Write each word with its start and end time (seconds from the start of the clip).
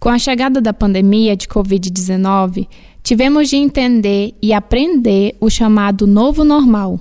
Com 0.00 0.10
a 0.10 0.18
chegada 0.18 0.60
da 0.60 0.72
pandemia 0.72 1.36
de 1.36 1.48
Covid-19, 1.48 2.68
tivemos 3.02 3.48
de 3.48 3.56
entender 3.56 4.32
e 4.40 4.52
aprender 4.52 5.36
o 5.40 5.50
chamado 5.50 6.06
novo 6.06 6.44
normal, 6.44 7.00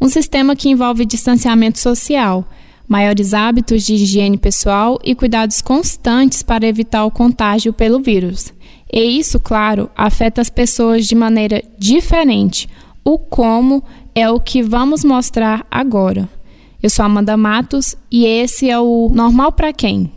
um 0.00 0.08
sistema 0.08 0.56
que 0.56 0.70
envolve 0.70 1.04
distanciamento 1.04 1.78
social, 1.78 2.48
maiores 2.88 3.34
hábitos 3.34 3.84
de 3.84 3.94
higiene 3.94 4.38
pessoal 4.38 4.98
e 5.04 5.14
cuidados 5.14 5.60
constantes 5.60 6.42
para 6.42 6.66
evitar 6.66 7.04
o 7.04 7.10
contágio 7.10 7.70
pelo 7.70 8.00
vírus. 8.00 8.50
E 8.90 9.18
isso, 9.18 9.38
claro, 9.38 9.90
afeta 9.94 10.40
as 10.40 10.48
pessoas 10.48 11.06
de 11.06 11.14
maneira 11.14 11.62
diferente. 11.78 12.66
O 13.04 13.18
como 13.18 13.84
é 14.14 14.30
o 14.30 14.40
que 14.40 14.62
vamos 14.62 15.04
mostrar 15.04 15.66
agora. 15.70 16.26
Eu 16.82 16.88
sou 16.88 17.04
Amanda 17.04 17.36
Matos 17.36 17.94
e 18.10 18.24
esse 18.24 18.70
é 18.70 18.78
o 18.78 19.10
Normal 19.12 19.52
para 19.52 19.70
Quem? 19.70 20.10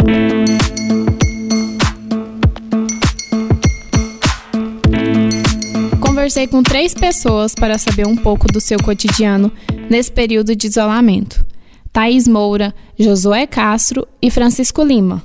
Conversei 6.22 6.46
com 6.46 6.62
três 6.62 6.94
pessoas 6.94 7.56
para 7.56 7.80
saber 7.80 8.06
um 8.06 8.16
pouco 8.16 8.46
do 8.46 8.62
seu 8.62 8.78
cotidiano 8.78 9.52
nesse 9.90 10.12
período 10.12 10.56
de 10.56 10.68
isolamento. 10.68 11.44
Thaís 11.92 12.28
Moura, 12.28 12.76
Josué 12.96 13.48
Castro 13.48 14.08
e 14.22 14.30
Francisco 14.30 14.84
Lima. 14.84 15.24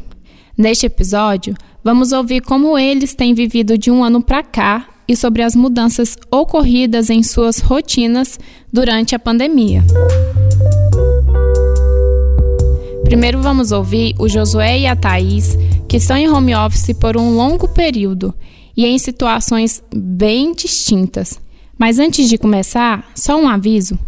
Neste 0.57 0.87
episódio, 0.87 1.55
vamos 1.85 2.13
ouvir 2.13 2.41
como 2.41 2.79
eles 2.79 3.15
têm 3.15 3.35
vivido 3.35 3.77
de 3.77 3.91
um 3.91 4.03
ano 4.03 4.23
para 4.23 4.43
cá 4.43 4.89
e 5.07 5.15
sobre 5.15 5.43
as 5.43 5.55
mudanças 5.55 6.17
ocorridas 6.31 7.11
em 7.11 7.23
suas 7.23 7.59
rotinas 7.59 8.39
durante 8.73 9.15
a 9.15 9.19
pandemia. 9.19 9.85
Primeiro 13.05 13.43
vamos 13.43 13.71
ouvir 13.71 14.15
o 14.19 14.31
Josué 14.31 14.79
e 14.79 14.87
a 14.87 14.97
Thaís, 14.97 15.59
que 15.87 15.99
estão 15.99 16.17
em 16.17 16.27
home 16.27 16.55
office 16.55 16.97
por 16.99 17.19
um 17.19 17.37
longo 17.37 17.69
período 17.69 18.35
e 18.77 18.85
em 18.85 18.99
situações 18.99 19.83
bem 19.95 20.53
distintas. 20.53 21.41
Mas 21.79 21.99
antes 21.99 22.29
de 22.29 22.39
começar, 22.39 23.11
só 23.15 23.41
um 23.41 23.49
aviso. 23.49 23.99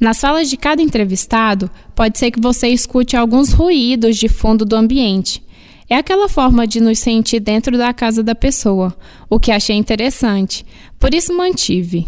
Nas 0.00 0.20
falas 0.20 0.50
de 0.50 0.56
cada 0.56 0.82
entrevistado, 0.82 1.70
pode 1.94 2.18
ser 2.18 2.30
que 2.30 2.40
você 2.40 2.68
escute 2.68 3.16
alguns 3.16 3.52
ruídos 3.52 4.16
de 4.16 4.28
fundo 4.28 4.64
do 4.64 4.76
ambiente. 4.76 5.42
É 5.88 5.96
aquela 5.96 6.28
forma 6.28 6.66
de 6.66 6.80
nos 6.80 6.98
sentir 6.98 7.40
dentro 7.40 7.76
da 7.76 7.92
casa 7.92 8.22
da 8.22 8.34
pessoa, 8.34 8.96
o 9.28 9.38
que 9.38 9.52
achei 9.52 9.76
interessante, 9.76 10.64
por 10.98 11.12
isso 11.12 11.36
mantive. 11.36 12.06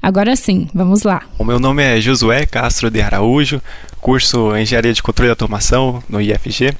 Agora 0.00 0.36
sim, 0.36 0.68
vamos 0.72 1.02
lá. 1.02 1.22
O 1.38 1.44
meu 1.44 1.58
nome 1.58 1.82
é 1.82 2.00
Josué 2.00 2.46
Castro 2.46 2.90
de 2.90 3.00
Araújo, 3.00 3.60
curso 4.00 4.56
Engenharia 4.56 4.92
de 4.92 5.02
Controle 5.02 5.28
e 5.28 5.30
Automação 5.30 6.02
no 6.08 6.20
IFG. 6.20 6.72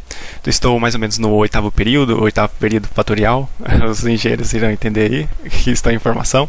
Estou 0.47 0.79
mais 0.81 0.95
ou 0.95 1.01
menos 1.01 1.19
no 1.19 1.31
oitavo 1.35 1.71
período, 1.71 2.23
oitavo 2.23 2.53
período 2.59 2.89
fatorial. 2.89 3.51
Os 3.91 4.07
engenheiros 4.07 4.53
irão 4.55 4.71
entender 4.71 5.13
aí 5.13 5.51
que 5.51 5.71
está 5.71 5.93
em 5.93 5.99
formação. 5.99 6.49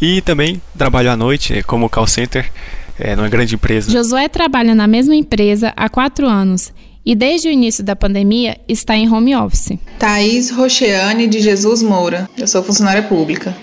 E 0.00 0.20
também 0.20 0.60
trabalho 0.76 1.10
à 1.10 1.16
noite 1.16 1.62
como 1.62 1.88
call 1.88 2.06
center 2.06 2.50
é, 2.98 3.16
numa 3.16 3.28
grande 3.28 3.54
empresa. 3.54 3.90
Josué 3.90 4.28
trabalha 4.28 4.74
na 4.74 4.86
mesma 4.86 5.14
empresa 5.14 5.72
há 5.76 5.88
quatro 5.88 6.28
anos 6.28 6.72
e 7.04 7.14
desde 7.16 7.48
o 7.48 7.50
início 7.50 7.82
da 7.82 7.96
pandemia 7.96 8.58
está 8.68 8.96
em 8.96 9.12
home 9.12 9.34
office. 9.34 9.72
Thaís 9.98 10.50
Rocheane 10.50 11.26
de 11.26 11.40
Jesus 11.40 11.82
Moura. 11.82 12.28
Eu 12.36 12.46
sou 12.46 12.62
funcionária 12.62 13.02
pública. 13.02 13.54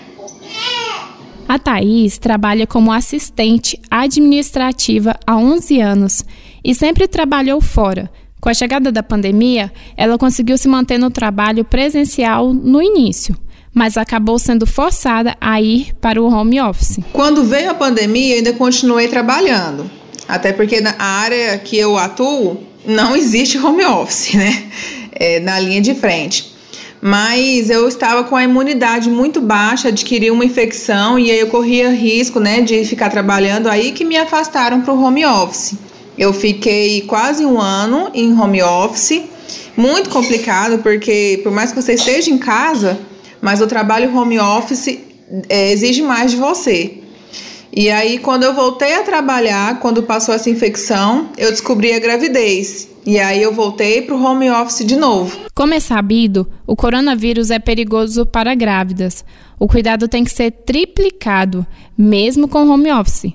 A 1.50 1.58
Thaís 1.58 2.16
trabalha 2.16 2.64
como 2.64 2.92
assistente 2.92 3.76
administrativa 3.90 5.18
há 5.26 5.36
11 5.36 5.80
anos 5.80 6.24
e 6.62 6.72
sempre 6.72 7.08
trabalhou 7.08 7.60
fora. 7.60 8.08
Com 8.40 8.48
a 8.48 8.54
chegada 8.54 8.92
da 8.92 9.02
pandemia, 9.02 9.72
ela 9.96 10.16
conseguiu 10.16 10.56
se 10.56 10.68
manter 10.68 10.96
no 10.96 11.10
trabalho 11.10 11.64
presencial 11.64 12.54
no 12.54 12.80
início, 12.80 13.36
mas 13.74 13.96
acabou 13.96 14.38
sendo 14.38 14.64
forçada 14.64 15.36
a 15.40 15.60
ir 15.60 15.92
para 16.00 16.22
o 16.22 16.32
home 16.32 16.60
office. 16.60 17.00
Quando 17.12 17.42
veio 17.42 17.72
a 17.72 17.74
pandemia, 17.74 18.36
ainda 18.36 18.52
continuei 18.52 19.08
trabalhando, 19.08 19.90
até 20.28 20.52
porque 20.52 20.80
na 20.80 20.94
área 21.00 21.58
que 21.58 21.76
eu 21.76 21.98
atuo 21.98 22.62
não 22.86 23.16
existe 23.16 23.58
home 23.58 23.84
office, 23.84 24.34
né? 24.34 24.70
É, 25.12 25.40
na 25.40 25.58
linha 25.58 25.80
de 25.80 25.96
frente 25.96 26.49
mas 27.00 27.70
eu 27.70 27.88
estava 27.88 28.24
com 28.24 28.36
a 28.36 28.44
imunidade 28.44 29.08
muito 29.08 29.40
baixa, 29.40 29.88
adquiri 29.88 30.30
uma 30.30 30.44
infecção 30.44 31.18
e 31.18 31.30
aí 31.30 31.40
eu 31.40 31.46
corria 31.46 31.90
risco, 31.90 32.38
né, 32.38 32.60
de 32.60 32.84
ficar 32.84 33.08
trabalhando 33.08 33.68
aí 33.68 33.92
que 33.92 34.04
me 34.04 34.16
afastaram 34.16 34.82
para 34.82 34.92
o 34.92 35.02
home 35.02 35.24
office. 35.24 35.74
Eu 36.18 36.32
fiquei 36.32 37.02
quase 37.02 37.44
um 37.44 37.58
ano 37.58 38.10
em 38.12 38.38
home 38.38 38.62
office, 38.62 39.22
muito 39.76 40.10
complicado 40.10 40.78
porque 40.82 41.40
por 41.42 41.50
mais 41.50 41.72
que 41.72 41.80
você 41.80 41.94
esteja 41.94 42.30
em 42.30 42.36
casa, 42.36 42.98
mas 43.40 43.62
o 43.62 43.66
trabalho 43.66 44.14
home 44.14 44.38
office 44.38 44.98
é, 45.48 45.72
exige 45.72 46.02
mais 46.02 46.32
de 46.32 46.36
você. 46.36 46.98
E 47.72 47.88
aí, 47.88 48.18
quando 48.18 48.42
eu 48.42 48.52
voltei 48.52 48.94
a 48.94 49.04
trabalhar, 49.04 49.78
quando 49.78 50.02
passou 50.02 50.34
essa 50.34 50.50
infecção, 50.50 51.30
eu 51.38 51.50
descobri 51.50 51.92
a 51.92 52.00
gravidez. 52.00 52.89
E 53.04 53.18
aí 53.18 53.42
eu 53.42 53.52
voltei 53.52 54.02
para 54.02 54.14
o 54.14 54.22
home 54.22 54.50
office 54.50 54.84
de 54.84 54.96
novo. 54.96 55.36
Como 55.54 55.74
é 55.74 55.80
sabido, 55.80 56.48
o 56.66 56.76
coronavírus 56.76 57.50
é 57.50 57.58
perigoso 57.58 58.26
para 58.26 58.54
grávidas. 58.54 59.24
O 59.58 59.66
cuidado 59.66 60.08
tem 60.08 60.24
que 60.24 60.30
ser 60.30 60.50
triplicado, 60.50 61.66
mesmo 61.96 62.48
com 62.48 62.68
home 62.68 62.92
office. 62.92 63.32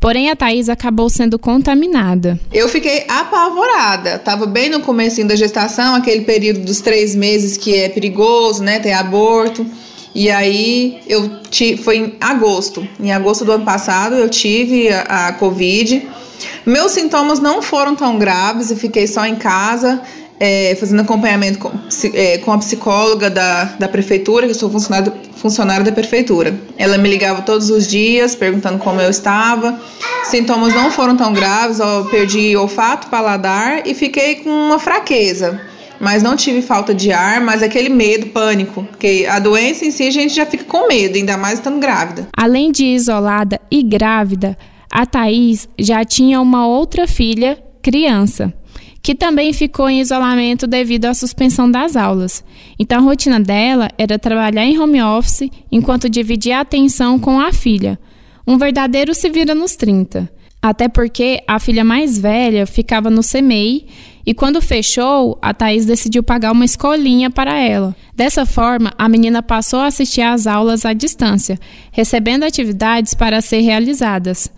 Porém, 0.00 0.30
a 0.30 0.36
Thaís 0.36 0.68
acabou 0.68 1.10
sendo 1.10 1.38
contaminada. 1.38 2.38
Eu 2.52 2.68
fiquei 2.68 3.04
apavorada. 3.08 4.18
Tava 4.18 4.46
bem 4.46 4.68
no 4.70 4.80
começo 4.80 5.24
da 5.26 5.34
gestação, 5.34 5.96
aquele 5.96 6.24
período 6.24 6.60
dos 6.60 6.80
três 6.80 7.16
meses 7.16 7.56
que 7.56 7.74
é 7.74 7.88
perigoso, 7.88 8.62
né? 8.62 8.78
Ter 8.78 8.92
aborto. 8.92 9.66
E 10.14 10.30
aí 10.30 11.00
eu 11.06 11.40
tive, 11.50 11.82
foi 11.82 11.96
em 11.98 12.14
agosto. 12.20 12.86
Em 12.98 13.12
agosto 13.12 13.44
do 13.44 13.52
ano 13.52 13.64
passado 13.64 14.14
eu 14.16 14.28
tive 14.28 14.88
a, 14.90 15.28
a 15.28 15.32
Covid. 15.34 16.06
Meus 16.64 16.92
sintomas 16.92 17.40
não 17.40 17.62
foram 17.62 17.94
tão 17.94 18.18
graves, 18.18 18.70
eu 18.70 18.76
fiquei 18.76 19.06
só 19.06 19.24
em 19.24 19.36
casa, 19.36 20.00
é, 20.38 20.76
fazendo 20.78 21.02
acompanhamento 21.02 21.58
com, 21.58 21.70
é, 22.14 22.38
com 22.38 22.52
a 22.52 22.58
psicóloga 22.58 23.28
da, 23.28 23.64
da 23.64 23.88
prefeitura, 23.88 24.46
que 24.46 24.52
eu 24.52 24.54
sou 24.54 24.70
funcionária, 24.70 25.84
da 25.84 25.92
prefeitura. 25.92 26.54
Ela 26.76 26.98
me 26.98 27.08
ligava 27.08 27.42
todos 27.42 27.70
os 27.70 27.86
dias, 27.86 28.34
perguntando 28.34 28.78
como 28.78 29.00
eu 29.00 29.10
estava. 29.10 29.80
Sintomas 30.24 30.74
não 30.74 30.90
foram 30.90 31.16
tão 31.16 31.32
graves, 31.32 31.80
eu 31.80 32.04
perdi 32.10 32.56
olfato, 32.56 33.08
paladar 33.08 33.86
e 33.86 33.94
fiquei 33.94 34.36
com 34.36 34.50
uma 34.50 34.78
fraqueza. 34.78 35.60
Mas 36.00 36.22
não 36.22 36.36
tive 36.36 36.62
falta 36.62 36.94
de 36.94 37.10
ar, 37.10 37.40
mas 37.40 37.62
aquele 37.62 37.88
medo, 37.88 38.26
pânico, 38.26 38.84
porque 38.84 39.26
a 39.28 39.38
doença 39.38 39.84
em 39.84 39.90
si 39.90 40.04
a 40.04 40.10
gente 40.10 40.34
já 40.34 40.46
fica 40.46 40.64
com 40.64 40.86
medo, 40.86 41.16
ainda 41.16 41.36
mais 41.36 41.58
estando 41.58 41.80
grávida. 41.80 42.28
Além 42.36 42.70
de 42.70 42.84
isolada 42.84 43.60
e 43.70 43.82
grávida, 43.82 44.56
a 44.90 45.04
Thaís 45.04 45.68
já 45.78 46.04
tinha 46.04 46.40
uma 46.40 46.66
outra 46.66 47.06
filha, 47.06 47.58
criança, 47.82 48.52
que 49.02 49.14
também 49.14 49.52
ficou 49.52 49.88
em 49.88 50.00
isolamento 50.00 50.66
devido 50.66 51.06
à 51.06 51.14
suspensão 51.14 51.70
das 51.70 51.96
aulas. 51.96 52.44
Então 52.78 52.98
a 52.98 53.02
rotina 53.02 53.40
dela 53.40 53.88
era 53.98 54.18
trabalhar 54.18 54.64
em 54.64 54.78
home 54.78 55.02
office 55.02 55.48
enquanto 55.70 56.08
dividia 56.08 56.58
a 56.58 56.60
atenção 56.60 57.18
com 57.18 57.40
a 57.40 57.52
filha. 57.52 57.98
Um 58.46 58.56
verdadeiro 58.56 59.14
se 59.14 59.28
vira 59.28 59.54
nos 59.54 59.76
30. 59.76 60.37
Até 60.60 60.88
porque 60.88 61.42
a 61.46 61.60
filha 61.60 61.84
mais 61.84 62.18
velha 62.18 62.66
ficava 62.66 63.08
no 63.08 63.22
CMEI 63.22 63.86
e 64.26 64.34
quando 64.34 64.60
fechou, 64.60 65.38
a 65.40 65.54
Thaís 65.54 65.86
decidiu 65.86 66.22
pagar 66.22 66.52
uma 66.52 66.64
escolinha 66.64 67.30
para 67.30 67.56
ela. 67.58 67.96
Dessa 68.14 68.44
forma, 68.44 68.92
a 68.98 69.08
menina 69.08 69.42
passou 69.42 69.80
a 69.80 69.86
assistir 69.86 70.20
às 70.20 70.46
aulas 70.46 70.84
à 70.84 70.92
distância, 70.92 71.58
recebendo 71.90 72.42
atividades 72.42 73.14
para 73.14 73.40
ser 73.40 73.60
realizadas. 73.60 74.50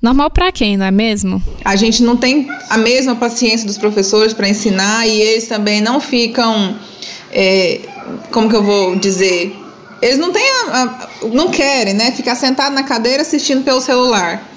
Normal 0.00 0.30
para 0.30 0.52
quem, 0.52 0.76
não 0.76 0.86
é 0.86 0.90
mesmo? 0.90 1.42
A 1.64 1.74
gente 1.74 2.02
não 2.02 2.16
tem 2.16 2.48
a 2.68 2.76
mesma 2.76 3.16
paciência 3.16 3.66
dos 3.66 3.78
professores 3.78 4.34
para 4.34 4.48
ensinar 4.48 5.08
e 5.08 5.20
eles 5.20 5.48
também 5.48 5.80
não 5.80 6.00
ficam, 6.00 6.76
é, 7.32 7.80
como 8.30 8.48
que 8.48 8.54
eu 8.54 8.62
vou 8.62 8.94
dizer, 8.94 9.56
eles 10.02 10.18
não 10.18 10.32
têm, 10.32 10.48
a, 10.70 10.82
a, 10.82 11.08
não 11.32 11.50
querem, 11.50 11.94
né, 11.94 12.12
ficar 12.12 12.36
sentado 12.36 12.74
na 12.74 12.82
cadeira 12.82 13.22
assistindo 13.22 13.64
pelo 13.64 13.80
celular. 13.80 14.55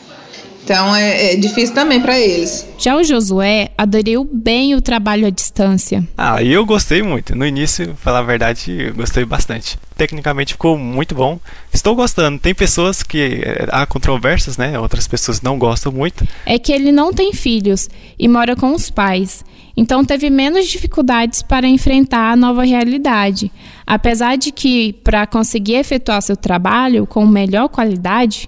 Então 0.69 0.95
é, 0.95 1.33
é 1.33 1.35
difícil 1.35 1.73
também 1.73 1.99
para 1.99 2.19
eles. 2.19 2.63
Já 2.77 2.95
o 2.95 3.03
Josué 3.03 3.71
aderiu 3.75 4.23
bem 4.23 4.75
o 4.75 4.81
trabalho 4.83 5.25
à 5.25 5.31
distância. 5.31 6.07
Ah, 6.15 6.43
e 6.43 6.53
eu 6.53 6.63
gostei 6.63 7.01
muito. 7.01 7.35
No 7.35 7.43
início, 7.43 7.95
falar 7.95 8.19
a 8.19 8.21
verdade, 8.21 8.93
gostei 8.95 9.25
bastante. 9.25 9.79
Tecnicamente 9.97 10.53
ficou 10.53 10.77
muito 10.77 11.15
bom. 11.15 11.39
Estou 11.73 11.95
gostando. 11.95 12.37
Tem 12.37 12.53
pessoas 12.53 13.01
que 13.01 13.41
eh, 13.43 13.65
há 13.71 13.83
controvérsias, 13.87 14.57
né? 14.57 14.79
Outras 14.79 15.07
pessoas 15.07 15.41
não 15.41 15.57
gostam 15.57 15.91
muito. 15.91 16.23
É 16.45 16.59
que 16.59 16.71
ele 16.71 16.91
não 16.91 17.11
tem 17.11 17.33
filhos 17.33 17.89
e 18.19 18.27
mora 18.27 18.55
com 18.55 18.71
os 18.71 18.91
pais. 18.91 19.43
Então 19.75 20.05
teve 20.05 20.29
menos 20.29 20.67
dificuldades 20.67 21.41
para 21.41 21.67
enfrentar 21.67 22.33
a 22.33 22.35
nova 22.35 22.63
realidade. 22.63 23.51
Apesar 23.87 24.37
de 24.37 24.51
que 24.51 24.93
para 25.03 25.25
conseguir 25.25 25.77
efetuar 25.77 26.21
seu 26.21 26.37
trabalho 26.37 27.07
com 27.07 27.25
melhor 27.25 27.69
qualidade, 27.69 28.47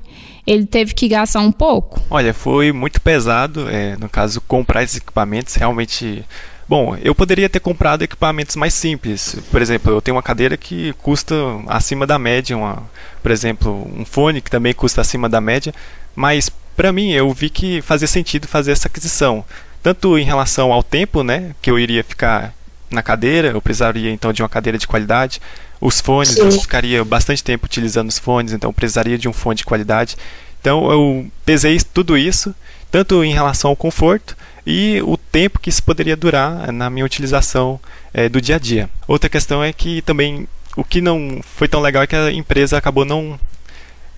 ele 0.52 0.66
teve 0.66 0.94
que 0.94 1.08
gastar 1.08 1.40
um 1.40 1.52
pouco? 1.52 2.02
Olha, 2.10 2.34
foi 2.34 2.74
muito 2.74 3.00
pesado, 3.00 3.70
é, 3.70 3.96
no 3.98 4.10
caso, 4.10 4.42
comprar 4.42 4.84
esses 4.84 4.98
equipamentos, 4.98 5.56
realmente 5.56 6.26
Bom, 6.68 6.96
eu 7.04 7.14
poderia 7.14 7.50
ter 7.50 7.60
comprado 7.60 8.02
equipamentos 8.02 8.56
mais 8.56 8.74
simples. 8.74 9.36
Por 9.52 9.62
exemplo, 9.62 9.92
eu 9.92 10.02
tenho 10.02 10.16
uma 10.16 10.24
cadeira 10.24 10.56
que 10.56 10.94
custa 10.94 11.36
acima 11.68 12.08
da 12.08 12.18
média, 12.18 12.56
uma, 12.56 12.84
por 13.22 13.30
exemplo, 13.30 13.92
um 13.94 14.06
fone 14.06 14.40
que 14.40 14.50
também 14.50 14.74
custa 14.74 15.02
acima 15.02 15.28
da 15.28 15.42
média, 15.42 15.74
mas 16.16 16.50
para 16.74 16.94
mim 16.94 17.12
eu 17.12 17.30
vi 17.34 17.50
que 17.50 17.82
fazia 17.82 18.08
sentido 18.08 18.48
fazer 18.48 18.72
essa 18.72 18.88
aquisição, 18.88 19.44
tanto 19.84 20.18
em 20.18 20.24
relação 20.24 20.72
ao 20.72 20.82
tempo, 20.82 21.24
né, 21.24 21.54
que 21.62 21.70
eu 21.70 21.78
iria 21.78 22.06
ficar 22.06 22.54
na 22.92 23.02
cadeira, 23.02 23.50
eu 23.50 23.62
precisaria 23.62 24.12
então 24.12 24.34
de 24.34 24.42
uma 24.42 24.50
cadeira 24.50 24.78
de 24.78 24.88
qualidade. 24.88 25.42
Os 25.80 26.00
fones, 26.00 26.36
Sim. 26.36 26.42
eu 26.42 26.52
ficaria 26.52 27.04
bastante 27.04 27.44
tempo 27.44 27.66
utilizando 27.66 28.10
os 28.10 28.20
fones, 28.20 28.54
então 28.54 28.72
precisaria 28.72 29.18
de 29.18 29.28
um 29.28 29.34
fone 29.34 29.56
de 29.56 29.66
qualidade. 29.66 30.16
Então 30.60 30.92
eu 30.92 31.28
pesei 31.44 31.80
tudo 31.94 32.18
isso, 32.18 32.54
tanto 32.92 33.24
em 33.24 33.34
relação 33.34 33.72
ao 33.72 33.76
conforto 33.76 34.38
e 34.66 35.02
o 35.04 35.18
tempo 35.18 35.60
que 35.60 35.70
isso 35.70 35.82
poderia 35.82 36.16
durar 36.16 36.72
na 36.72 36.90
minha 36.90 37.06
utilização 37.06 37.80
é, 38.14 38.30
do 38.30 38.40
dia 38.40 38.58
a 38.58 38.60
dia. 38.60 38.90
Outra 39.08 39.30
questão 39.30 39.64
é 39.64 39.74
que 39.74 40.02
também 40.04 40.48
o 40.76 40.84
que 40.84 41.02
não 41.02 41.40
foi 41.44 41.68
tão 41.68 41.82
legal 41.82 42.04
é 42.04 42.08
que 42.08 42.16
a 42.16 42.32
empresa 42.32 42.78
acabou 42.78 43.04
não 43.04 43.40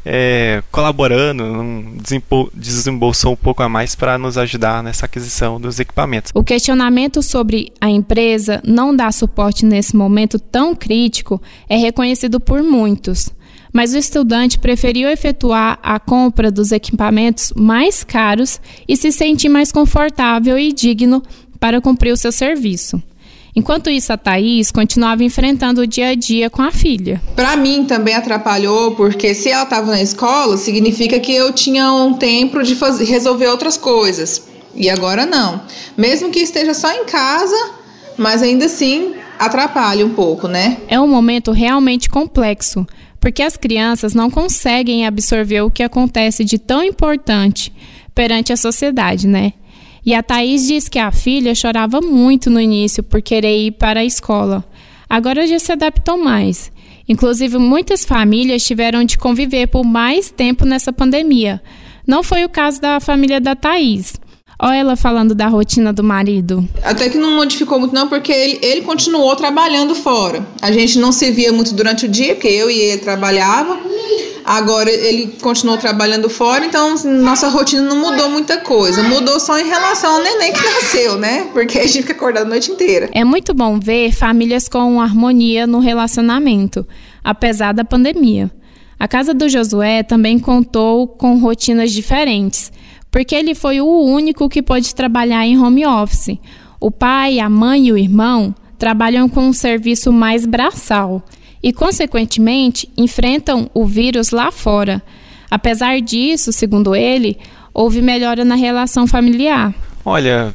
é, 0.06 0.62
colaborando, 0.72 1.44
desembolsou 2.54 3.34
um 3.34 3.38
pouco 3.38 3.64
a 3.64 3.70
mais 3.70 3.96
para 3.96 4.18
nos 4.18 4.38
ajudar 4.38 4.84
nessa 4.84 5.06
aquisição 5.06 5.60
dos 5.60 5.80
equipamentos. 5.80 6.32
O 6.36 6.44
questionamento 6.44 7.22
sobre 7.22 7.72
a 7.80 7.90
empresa 7.90 8.62
não 8.66 8.96
dar 8.96 9.14
suporte 9.14 9.66
nesse 9.66 9.96
momento 9.96 10.38
tão 10.40 10.76
crítico 10.76 11.42
é 11.70 11.78
reconhecido 11.78 12.40
por 12.40 12.62
muitos 12.62 13.32
mas 13.74 13.96
o 13.96 13.98
estudante 13.98 14.60
preferiu 14.60 15.10
efetuar 15.10 15.80
a 15.82 16.00
compra 16.00 16.52
dos 16.52 16.72
equipamentos 16.72 17.52
mais 17.56 18.04
caros 18.04 18.62
e 18.88 18.96
se 18.96 19.12
sentir 19.12 19.50
mais 19.50 19.72
confortável 19.72 20.60
e 20.60 20.72
digno 20.72 21.24
para 21.60 21.82
cumprir 21.82 22.12
o 22.12 22.18
seu 22.18 22.32
serviço. 22.32 23.02
Enquanto 23.56 23.90
isso, 23.90 24.12
a 24.12 24.18
Thaís 24.18 24.72
continuava 24.72 25.24
enfrentando 25.24 25.82
o 25.82 25.88
dia 25.88 26.10
a 26.10 26.16
dia 26.16 26.50
com 26.50 26.62
a 26.62 26.72
filha. 26.72 27.22
Para 27.36 27.56
mim 27.56 27.86
também 27.86 28.16
atrapalhou, 28.16 28.96
porque 28.96 29.36
se 29.36 29.50
ela 29.50 29.64
estava 29.64 29.92
na 29.92 30.02
escola, 30.02 30.58
significa 30.58 31.20
que 31.20 31.34
eu 31.34 31.54
tinha 31.54 31.92
um 31.94 32.14
tempo 32.14 32.64
de 32.64 32.76
fazer, 32.76 33.06
resolver 33.06 33.48
outras 33.48 33.78
coisas. 33.78 34.48
E 34.76 34.90
agora 34.90 35.26
não. 35.26 35.62
Mesmo 35.96 36.32
que 36.32 36.40
esteja 36.40 36.74
só 36.74 36.92
em 36.92 37.06
casa, 37.06 37.72
mas 38.18 38.42
ainda 38.42 38.66
assim 38.66 39.14
atrapalha 39.38 40.06
um 40.06 40.14
pouco, 40.14 40.48
né? 40.48 40.78
É 40.88 41.00
um 41.00 41.08
momento 41.08 41.52
realmente 41.52 42.10
complexo, 42.10 42.88
porque 43.20 43.44
as 43.44 43.56
crianças 43.56 44.16
não 44.16 44.32
conseguem 44.32 45.06
absorver 45.06 45.62
o 45.62 45.70
que 45.70 45.84
acontece 45.84 46.44
de 46.44 46.58
tão 46.58 46.84
importante 46.84 47.72
perante 48.16 48.52
a 48.52 48.58
sociedade, 48.58 49.28
né? 49.28 49.54
E 50.06 50.14
a 50.14 50.22
Thaís 50.22 50.68
diz 50.68 50.90
que 50.90 51.00
a 51.00 51.12
filha 51.12 51.56
chorava 51.56 52.02
muito 52.02 52.50
no 52.50 52.60
início 52.60 53.02
por 53.02 53.22
querer 53.22 53.58
ir 53.68 53.72
para 53.72 54.02
a 54.02 54.06
escola. 54.06 54.64
Agora 55.10 55.48
já 55.48 55.60
se 55.60 55.72
adaptou 55.72 56.18
mais. 56.18 56.72
Inclusive, 57.08 57.58
muitas 57.58 58.06
famílias 58.06 58.64
tiveram 58.64 59.04
de 59.04 59.18
conviver 59.18 59.68
por 59.68 59.84
mais 59.84 60.30
tempo 60.30 60.66
nessa 60.66 60.92
pandemia. 60.92 61.62
Não 62.06 62.24
foi 62.24 62.44
o 62.44 62.50
caso 62.50 62.82
da 62.82 63.00
família 63.00 63.40
da 63.40 63.56
Thaís. 63.56 64.20
Olha 64.66 64.78
ela 64.78 64.96
falando 64.96 65.36
da 65.36 65.50
rotina 65.50 65.92
do 65.92 66.02
marido. 66.02 66.66
Até 66.82 67.10
que 67.10 67.18
não 67.18 67.36
modificou 67.36 67.78
muito, 67.78 67.94
não, 67.94 68.08
porque 68.08 68.32
ele, 68.32 68.60
ele 68.62 68.82
continuou 68.82 69.36
trabalhando 69.36 69.94
fora. 69.94 70.48
A 70.62 70.72
gente 70.72 70.98
não 71.00 71.12
se 71.12 71.30
via 71.32 71.52
muito 71.52 71.74
durante 71.74 72.06
o 72.06 72.10
dia, 72.10 72.34
porque 72.34 72.48
eu 72.48 72.72
e 72.72 72.80
ele 72.80 73.02
trabalhava. 73.02 73.78
Agora 74.46 74.90
ele 74.90 75.36
continuou 75.42 75.78
trabalhando 75.78 76.30
fora, 76.30 76.66
então 76.66 76.96
nossa 77.04 77.50
rotina 77.50 77.82
não 77.82 77.98
mudou 77.98 78.30
muita 78.30 78.58
coisa. 78.58 79.04
Mudou 79.04 79.38
só 79.38 79.60
em 79.60 79.68
relação 79.68 80.16
ao 80.16 80.24
neném 80.24 80.54
que 80.54 80.64
nasceu, 80.64 81.18
né? 81.18 81.50
Porque 81.52 81.80
a 81.80 81.86
gente 81.86 82.04
fica 82.04 82.14
acordado 82.14 82.46
a 82.46 82.50
noite 82.50 82.72
inteira. 82.72 83.10
É 83.12 83.26
muito 83.26 83.54
bom 83.54 83.78
ver 83.78 84.14
famílias 84.14 84.70
com 84.70 85.02
harmonia 85.02 85.68
no 85.68 85.80
relacionamento, 85.80 86.88
apesar 87.22 87.74
da 87.74 87.84
pandemia. 87.84 88.50
A 88.98 89.10
casa 89.10 89.34
do 89.34 89.50
Josué 89.50 90.04
também 90.04 90.40
contou 90.40 91.06
com 91.06 91.38
rotinas 91.38 91.92
diferentes 91.92 92.72
porque 93.14 93.36
ele 93.36 93.54
foi 93.54 93.80
o 93.80 93.86
único 93.86 94.50
que 94.50 94.64
pôde 94.64 94.96
trabalhar 94.96 95.46
em 95.46 95.56
home 95.56 95.86
office. 95.86 96.36
O 96.80 96.90
pai, 96.90 97.40
a 97.40 97.48
mãe 97.48 97.86
e 97.86 97.92
o 97.92 97.98
irmão 97.98 98.56
trabalham 98.76 99.30
com 99.30 99.42
um 99.42 99.54
serviço 99.54 100.12
mais 100.12 100.48
braçal 100.48 101.24
e, 101.62 101.72
consequentemente, 101.72 102.90
enfrentam 102.98 103.70
o 103.72 103.86
vírus 103.86 104.32
lá 104.32 104.52
fora. 104.52 105.00
Apesar 105.50 106.02
disso, 106.02 106.52
segundo 106.52 106.96
ele, 106.96 107.38
houve 107.72 108.02
melhora 108.02 108.44
na 108.44 108.56
relação 108.56 109.06
familiar. 109.06 109.76
Olha, 110.04 110.52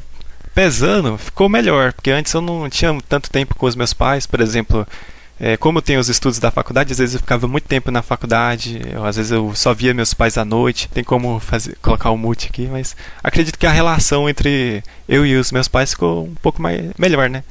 pesando, 0.53 1.17
ficou 1.17 1.47
melhor, 1.47 1.93
porque 1.93 2.11
antes 2.11 2.33
eu 2.33 2.41
não 2.41 2.69
tinha 2.69 2.95
tanto 3.07 3.31
tempo 3.31 3.55
com 3.55 3.67
os 3.67 3.75
meus 3.77 3.93
pais, 3.93 4.27
por 4.27 4.41
exemplo. 4.41 4.85
É, 5.39 5.55
como 5.55 5.81
tenho 5.81 6.01
os 6.01 6.09
estudos 6.09 6.37
da 6.37 6.51
faculdade, 6.51 6.91
às 6.91 6.97
vezes 6.97 7.15
eu 7.15 7.21
ficava 7.21 7.47
muito 7.47 7.63
tempo 7.63 7.89
na 7.89 8.01
faculdade, 8.01 8.81
eu, 8.91 9.05
às 9.05 9.15
vezes 9.15 9.31
eu 9.31 9.55
só 9.55 9.73
via 9.73 9.93
meus 9.93 10.13
pais 10.13 10.37
à 10.37 10.43
noite, 10.43 10.89
tem 10.89 11.03
como 11.03 11.39
fazer, 11.39 11.77
colocar 11.81 12.09
o 12.09 12.15
um 12.15 12.17
mute 12.17 12.47
aqui, 12.47 12.67
mas 12.67 12.93
acredito 13.23 13.57
que 13.57 13.65
a 13.65 13.71
relação 13.71 14.27
entre 14.29 14.83
eu 15.07 15.25
e 15.25 15.37
os 15.37 15.51
meus 15.53 15.69
pais 15.69 15.91
ficou 15.91 16.25
um 16.25 16.35
pouco 16.41 16.61
mais, 16.61 16.91
melhor, 16.97 17.29
né? 17.29 17.43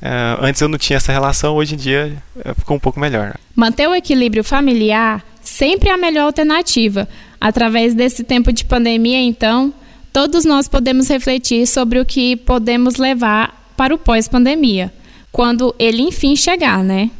Uh, 0.00 0.44
antes 0.44 0.60
eu 0.60 0.68
não 0.68 0.78
tinha 0.78 0.96
essa 0.96 1.12
relação, 1.12 1.54
hoje 1.54 1.74
em 1.74 1.78
dia 1.78 2.16
uh, 2.36 2.54
ficou 2.54 2.76
um 2.76 2.80
pouco 2.80 3.00
melhor. 3.00 3.34
Manter 3.56 3.88
o 3.88 3.94
equilíbrio 3.94 4.44
familiar 4.44 5.24
sempre 5.40 5.88
é 5.88 5.92
a 5.92 5.96
melhor 5.96 6.26
alternativa. 6.26 7.08
Através 7.40 7.92
desse 7.92 8.22
tempo 8.22 8.52
de 8.52 8.64
pandemia, 8.64 9.20
então, 9.20 9.74
todos 10.12 10.44
nós 10.44 10.68
podemos 10.68 11.08
refletir 11.08 11.66
sobre 11.66 11.98
o 11.98 12.04
que 12.04 12.36
podemos 12.36 12.96
levar 12.96 13.72
para 13.76 13.92
o 13.92 13.98
pós-pandemia, 13.98 14.92
quando 15.32 15.74
ele 15.76 16.02
enfim 16.02 16.36
chegar, 16.36 16.84
né? 16.84 17.10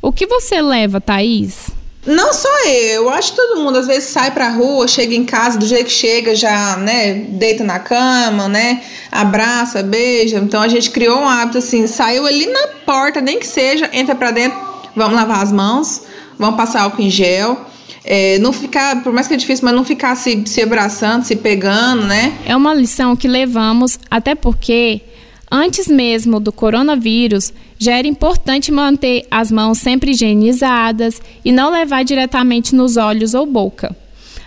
O 0.00 0.12
que 0.12 0.26
você 0.26 0.62
leva, 0.62 1.00
Thaís? 1.00 1.70
Não 2.06 2.32
só 2.32 2.48
eu, 2.66 3.02
eu 3.02 3.10
acho 3.10 3.32
que 3.32 3.36
todo 3.36 3.60
mundo 3.60 3.78
às 3.78 3.86
vezes 3.86 4.04
sai 4.04 4.30
pra 4.30 4.48
rua, 4.48 4.88
chega 4.88 5.14
em 5.14 5.24
casa, 5.24 5.58
do 5.58 5.66
jeito 5.66 5.86
que 5.86 5.90
chega, 5.90 6.34
já, 6.34 6.76
né, 6.76 7.14
deita 7.14 7.64
na 7.64 7.78
cama, 7.78 8.48
né, 8.48 8.82
abraça, 9.10 9.82
beija. 9.82 10.38
Então 10.38 10.62
a 10.62 10.68
gente 10.68 10.90
criou 10.90 11.18
um 11.18 11.28
hábito 11.28 11.58
assim, 11.58 11.86
saiu 11.86 12.26
ali 12.26 12.46
na 12.46 12.68
porta, 12.86 13.20
nem 13.20 13.38
que 13.38 13.46
seja, 13.46 13.90
entra 13.92 14.14
pra 14.14 14.30
dentro, 14.30 14.58
vamos 14.96 15.14
lavar 15.14 15.42
as 15.42 15.52
mãos, 15.52 16.02
vamos 16.38 16.56
passar 16.56 16.82
álcool 16.82 17.02
em 17.02 17.10
gel. 17.10 17.66
É, 18.04 18.38
não 18.38 18.54
ficar, 18.54 19.02
por 19.02 19.12
mais 19.12 19.28
que 19.28 19.34
é 19.34 19.36
difícil, 19.36 19.66
mas 19.66 19.74
não 19.74 19.84
ficar 19.84 20.14
se, 20.14 20.42
se 20.46 20.62
abraçando, 20.62 21.24
se 21.24 21.36
pegando, 21.36 22.06
né? 22.06 22.38
É 22.46 22.56
uma 22.56 22.72
lição 22.72 23.14
que 23.14 23.28
levamos, 23.28 23.98
até 24.10 24.34
porque 24.34 25.02
Antes 25.50 25.88
mesmo 25.88 26.38
do 26.38 26.52
coronavírus, 26.52 27.54
já 27.78 27.96
era 27.96 28.08
importante 28.08 28.72
manter 28.72 29.26
as 29.30 29.52
mãos 29.52 29.78
sempre 29.78 30.10
higienizadas 30.10 31.22
e 31.44 31.52
não 31.52 31.70
levar 31.70 32.04
diretamente 32.04 32.74
nos 32.74 32.96
olhos 32.96 33.34
ou 33.34 33.46
boca. 33.46 33.96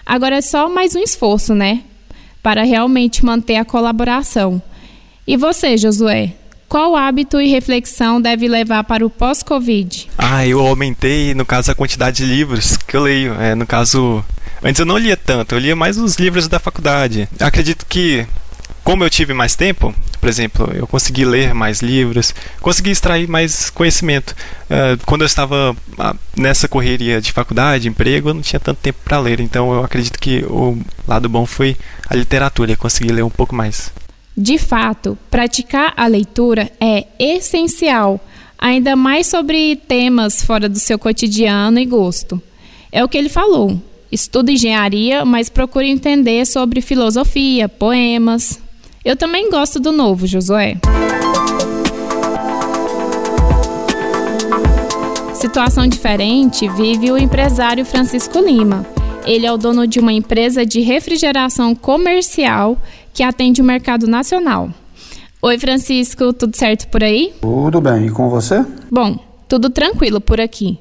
Agora 0.05 0.35
é 0.35 0.41
só 0.41 0.69
mais 0.69 0.95
um 0.95 0.99
esforço, 0.99 1.55
né? 1.55 1.81
Para 2.43 2.63
realmente 2.63 3.23
manter 3.23 3.55
a 3.55 3.65
colaboração. 3.65 4.61
E 5.25 5.37
você, 5.37 5.77
Josué? 5.77 6.33
Qual 6.67 6.95
hábito 6.95 7.39
e 7.39 7.49
reflexão 7.49 8.21
deve 8.21 8.47
levar 8.47 8.83
para 8.85 9.05
o 9.05 9.09
pós-Covid? 9.09 10.09
Ah, 10.17 10.47
eu 10.47 10.65
aumentei, 10.65 11.33
no 11.33 11.45
caso, 11.45 11.69
a 11.69 11.75
quantidade 11.75 12.17
de 12.17 12.25
livros 12.25 12.77
que 12.77 12.95
eu 12.95 13.01
leio. 13.01 13.33
É, 13.33 13.53
no 13.55 13.67
caso, 13.67 14.23
antes 14.63 14.79
eu 14.79 14.85
não 14.85 14.97
lia 14.97 15.17
tanto, 15.17 15.53
eu 15.53 15.59
lia 15.59 15.75
mais 15.75 15.97
os 15.97 16.15
livros 16.15 16.47
da 16.47 16.59
faculdade. 16.59 17.27
Acredito 17.39 17.85
que 17.85 18.25
como 18.83 19.03
eu 19.03 19.09
tive 19.09 19.33
mais 19.33 19.55
tempo, 19.55 19.93
por 20.19 20.29
exemplo, 20.29 20.71
eu 20.73 20.85
consegui 20.85 21.25
ler 21.25 21.53
mais 21.53 21.81
livros, 21.81 22.33
consegui 22.61 22.91
extrair 22.91 23.27
mais 23.27 23.69
conhecimento. 23.69 24.35
Uh, 24.65 25.03
quando 25.05 25.21
eu 25.21 25.25
estava 25.25 25.71
uh, 25.71 26.19
nessa 26.35 26.67
correria 26.67 27.19
de 27.19 27.31
faculdade, 27.31 27.87
emprego, 27.87 28.29
eu 28.29 28.33
não 28.33 28.41
tinha 28.41 28.59
tanto 28.59 28.77
tempo 28.77 28.99
para 29.03 29.19
ler, 29.19 29.39
então 29.39 29.73
eu 29.73 29.83
acredito 29.83 30.19
que 30.19 30.43
o 30.45 30.77
lado 31.07 31.27
bom 31.27 31.45
foi 31.45 31.75
a 32.07 32.15
literatura, 32.15 32.75
consegui 32.75 33.11
ler 33.11 33.23
um 33.23 33.29
pouco 33.29 33.55
mais. 33.55 33.91
De 34.37 34.57
fato, 34.57 35.17
praticar 35.29 35.93
a 35.97 36.07
leitura 36.07 36.71
é 36.79 37.05
essencial, 37.19 38.19
ainda 38.57 38.95
mais 38.95 39.27
sobre 39.27 39.75
temas 39.75 40.43
fora 40.43 40.69
do 40.69 40.79
seu 40.79 40.97
cotidiano 40.97 41.79
e 41.79 41.85
gosto. 41.85 42.41
É 42.91 43.03
o 43.03 43.09
que 43.09 43.17
ele 43.17 43.29
falou. 43.29 43.81
Estuda 44.11 44.51
engenharia, 44.51 45.23
mas 45.25 45.49
procure 45.49 45.89
entender 45.89 46.45
sobre 46.45 46.81
filosofia, 46.81 47.69
poemas, 47.69 48.59
eu 49.03 49.15
também 49.15 49.49
gosto 49.49 49.79
do 49.79 49.91
novo, 49.91 50.27
Josué. 50.27 50.77
Situação 55.33 55.87
diferente 55.87 56.69
vive 56.69 57.11
o 57.11 57.17
empresário 57.17 57.83
Francisco 57.83 58.39
Lima. 58.39 58.85
Ele 59.25 59.45
é 59.45 59.51
o 59.51 59.57
dono 59.57 59.87
de 59.87 59.99
uma 59.99 60.13
empresa 60.13 60.65
de 60.65 60.81
refrigeração 60.81 61.73
comercial 61.73 62.77
que 63.13 63.23
atende 63.23 63.61
o 63.61 63.65
mercado 63.65 64.07
nacional. 64.07 64.69
Oi, 65.41 65.57
Francisco, 65.57 66.31
tudo 66.33 66.55
certo 66.55 66.87
por 66.89 67.03
aí? 67.03 67.33
Tudo 67.41 67.81
bem, 67.81 68.07
e 68.07 68.11
com 68.11 68.29
você? 68.29 68.63
Bom, 68.91 69.17
tudo 69.47 69.71
tranquilo 69.71 70.21
por 70.21 70.39
aqui. 70.39 70.77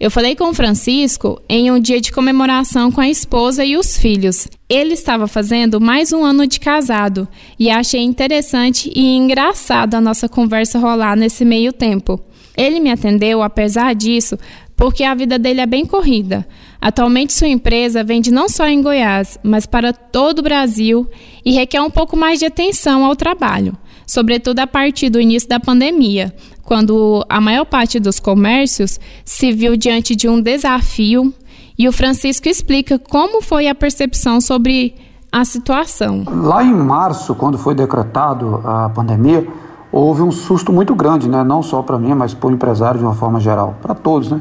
Eu 0.00 0.10
falei 0.10 0.34
com 0.34 0.44
o 0.44 0.54
Francisco 0.54 1.38
em 1.46 1.70
um 1.70 1.78
dia 1.78 2.00
de 2.00 2.10
comemoração 2.10 2.90
com 2.90 3.02
a 3.02 3.08
esposa 3.10 3.66
e 3.66 3.76
os 3.76 3.98
filhos. 3.98 4.48
Ele 4.66 4.94
estava 4.94 5.26
fazendo 5.26 5.78
mais 5.78 6.10
um 6.10 6.24
ano 6.24 6.46
de 6.46 6.58
casado 6.58 7.28
e 7.58 7.68
achei 7.68 8.00
interessante 8.00 8.90
e 8.96 9.14
engraçado 9.14 9.94
a 9.96 10.00
nossa 10.00 10.26
conversa 10.26 10.78
rolar 10.78 11.16
nesse 11.16 11.44
meio 11.44 11.70
tempo. 11.70 12.18
Ele 12.56 12.80
me 12.80 12.90
atendeu, 12.90 13.42
apesar 13.42 13.94
disso, 13.94 14.38
porque 14.74 15.04
a 15.04 15.14
vida 15.14 15.38
dele 15.38 15.60
é 15.60 15.66
bem 15.66 15.84
corrida. 15.84 16.48
Atualmente, 16.80 17.34
sua 17.34 17.48
empresa 17.48 18.02
vende 18.02 18.30
não 18.30 18.48
só 18.48 18.66
em 18.66 18.80
Goiás, 18.80 19.38
mas 19.42 19.66
para 19.66 19.92
todo 19.92 20.38
o 20.38 20.42
Brasil 20.42 21.06
e 21.44 21.52
requer 21.52 21.82
um 21.82 21.90
pouco 21.90 22.16
mais 22.16 22.38
de 22.38 22.46
atenção 22.46 23.04
ao 23.04 23.14
trabalho, 23.14 23.76
sobretudo 24.06 24.60
a 24.60 24.66
partir 24.66 25.10
do 25.10 25.20
início 25.20 25.46
da 25.46 25.60
pandemia, 25.60 26.34
quando 26.70 27.26
a 27.28 27.40
maior 27.40 27.64
parte 27.64 27.98
dos 27.98 28.20
comércios 28.20 29.00
se 29.24 29.50
viu 29.50 29.76
diante 29.76 30.14
de 30.14 30.28
um 30.28 30.40
desafio. 30.40 31.34
E 31.76 31.88
o 31.88 31.92
Francisco 31.92 32.48
explica 32.48 32.96
como 32.96 33.42
foi 33.42 33.66
a 33.66 33.74
percepção 33.74 34.40
sobre 34.40 34.94
a 35.32 35.44
situação. 35.44 36.22
Lá 36.30 36.62
em 36.62 36.72
março, 36.72 37.34
quando 37.34 37.58
foi 37.58 37.74
decretado 37.74 38.62
a 38.64 38.88
pandemia, 38.88 39.48
houve 39.90 40.22
um 40.22 40.30
susto 40.30 40.72
muito 40.72 40.94
grande, 40.94 41.28
né? 41.28 41.42
não 41.42 41.60
só 41.60 41.82
para 41.82 41.98
mim, 41.98 42.14
mas 42.14 42.34
para 42.34 42.48
o 42.48 42.52
empresário 42.52 43.00
de 43.00 43.04
uma 43.04 43.14
forma 43.14 43.40
geral, 43.40 43.74
para 43.82 43.92
todos. 43.92 44.30
Né? 44.30 44.40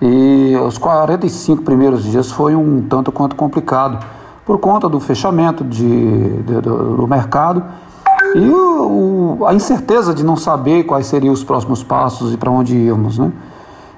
E 0.00 0.56
os 0.66 0.78
45 0.78 1.62
primeiros 1.62 2.02
dias 2.02 2.32
foi 2.32 2.56
um 2.56 2.82
tanto 2.82 3.12
quanto 3.12 3.36
complicado, 3.36 4.04
por 4.44 4.58
conta 4.58 4.88
do 4.88 4.98
fechamento 4.98 5.62
de, 5.62 6.42
de 6.42 6.60
do, 6.60 6.96
do, 6.96 7.06
mercado 7.06 7.62
e 8.34 8.48
o, 8.48 9.38
o, 9.40 9.46
a 9.46 9.54
incerteza 9.54 10.14
de 10.14 10.24
não 10.24 10.36
saber 10.36 10.84
quais 10.84 11.06
seriam 11.06 11.32
os 11.32 11.44
próximos 11.44 11.82
passos 11.82 12.32
e 12.32 12.36
para 12.36 12.50
onde 12.50 12.76
íamos. 12.76 13.18
Né? 13.18 13.30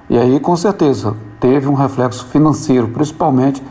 E 0.09 0.17
aí, 0.17 0.39
com 0.39 0.55
certeza, 0.55 1.15
teve 1.39 1.67
um 1.67 1.73
reflexo 1.73 2.25
financeiro, 2.25 2.87
principalmente 2.89 3.63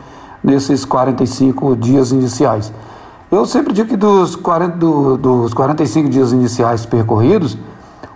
nesses 0.43 0.85
45 0.85 1.75
dias 1.75 2.11
iniciais. 2.11 2.71
Eu 3.31 3.45
sempre 3.45 3.73
digo 3.73 3.89
que 3.89 3.97
dos, 3.97 4.35
40, 4.35 4.77
do, 4.77 5.17
dos 5.17 5.53
45 5.53 6.09
dias 6.09 6.31
iniciais 6.31 6.85
percorridos, 6.85 7.57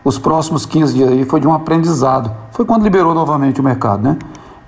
os 0.03 0.18
próximos 0.18 0.65
15 0.65 0.94
dias 0.94 1.10
aí 1.10 1.25
foi 1.25 1.39
de 1.39 1.48
um 1.48 1.53
aprendizado. 1.53 2.32
Foi 2.51 2.65
quando 2.65 2.84
liberou 2.84 3.13
novamente 3.13 3.60
o 3.60 3.63
mercado, 3.63 4.03
né? 4.03 4.18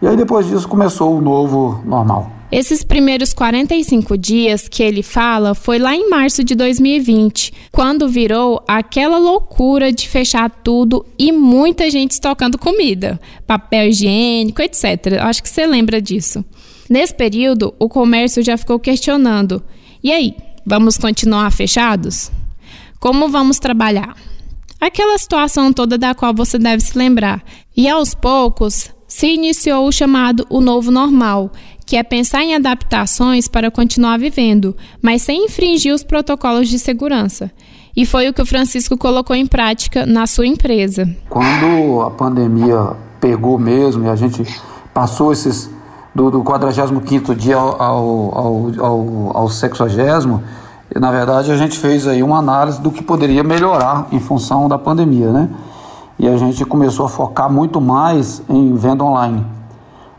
E 0.01 0.07
aí 0.07 0.17
depois 0.17 0.47
disso 0.47 0.67
começou 0.67 1.15
o 1.15 1.21
novo 1.21 1.79
normal. 1.85 2.40
Esses 2.51 2.83
primeiros 2.83 3.33
45 3.33 4.17
dias 4.17 4.67
que 4.67 4.83
ele 4.83 5.01
fala 5.01 5.55
foi 5.55 5.79
lá 5.79 5.95
em 5.95 6.09
março 6.09 6.43
de 6.43 6.53
2020, 6.53 7.53
quando 7.71 8.09
virou 8.09 8.61
aquela 8.67 9.17
loucura 9.17 9.91
de 9.91 10.07
fechar 10.07 10.49
tudo 10.49 11.05
e 11.17 11.31
muita 11.31 11.89
gente 11.89 12.11
estocando 12.11 12.57
comida, 12.57 13.19
papel 13.47 13.87
higiênico, 13.87 14.61
etc. 14.61 15.19
Acho 15.21 15.41
que 15.41 15.49
você 15.49 15.65
lembra 15.65 16.01
disso. 16.01 16.43
Nesse 16.89 17.13
período, 17.13 17.73
o 17.79 17.87
comércio 17.87 18.43
já 18.43 18.57
ficou 18.57 18.77
questionando: 18.77 19.63
e 20.03 20.11
aí, 20.11 20.35
vamos 20.65 20.97
continuar 20.97 21.51
fechados? 21.51 22.29
Como 22.99 23.29
vamos 23.29 23.59
trabalhar? 23.59 24.13
aquela 24.81 25.15
situação 25.19 25.71
toda 25.71 25.95
da 25.95 26.15
qual 26.15 26.33
você 26.33 26.57
deve 26.57 26.81
se 26.81 26.97
lembrar. 26.97 27.43
E 27.77 27.87
aos 27.87 28.15
poucos 28.15 28.89
se 29.07 29.27
iniciou 29.27 29.87
o 29.87 29.91
chamado 29.91 30.47
o 30.49 30.59
novo 30.59 30.89
normal, 30.89 31.51
que 31.91 31.97
é 31.97 32.03
pensar 32.03 32.41
em 32.41 32.55
adaptações 32.55 33.49
para 33.49 33.69
continuar 33.69 34.17
vivendo, 34.17 34.73
mas 35.01 35.23
sem 35.23 35.43
infringir 35.43 35.93
os 35.93 36.03
protocolos 36.03 36.69
de 36.69 36.79
segurança. 36.79 37.51
E 37.93 38.05
foi 38.05 38.29
o 38.29 38.33
que 38.33 38.41
o 38.41 38.45
Francisco 38.45 38.97
colocou 38.97 39.35
em 39.35 39.45
prática 39.45 40.05
na 40.05 40.25
sua 40.25 40.47
empresa. 40.47 41.13
Quando 41.29 42.01
a 42.01 42.09
pandemia 42.09 42.93
pegou 43.19 43.59
mesmo 43.59 44.05
e 44.05 44.09
a 44.09 44.15
gente 44.15 44.41
passou 44.93 45.33
esses 45.33 45.69
do, 46.15 46.31
do 46.31 46.41
45 46.43 47.35
dia 47.35 47.57
ao, 47.57 47.81
ao, 47.81 48.71
ao, 48.79 49.37
ao 49.37 49.49
60 49.49 50.41
e, 50.95 50.97
na 50.97 51.11
verdade, 51.11 51.51
a 51.51 51.57
gente 51.57 51.77
fez 51.77 52.07
aí 52.07 52.23
uma 52.23 52.37
análise 52.37 52.79
do 52.79 52.89
que 52.89 53.03
poderia 53.03 53.43
melhorar 53.43 54.07
em 54.13 54.19
função 54.21 54.69
da 54.69 54.79
pandemia, 54.79 55.29
né? 55.29 55.49
E 56.17 56.25
a 56.25 56.37
gente 56.37 56.63
começou 56.63 57.05
a 57.05 57.09
focar 57.09 57.51
muito 57.51 57.81
mais 57.81 58.41
em 58.47 58.73
venda 58.75 59.03
online. 59.03 59.45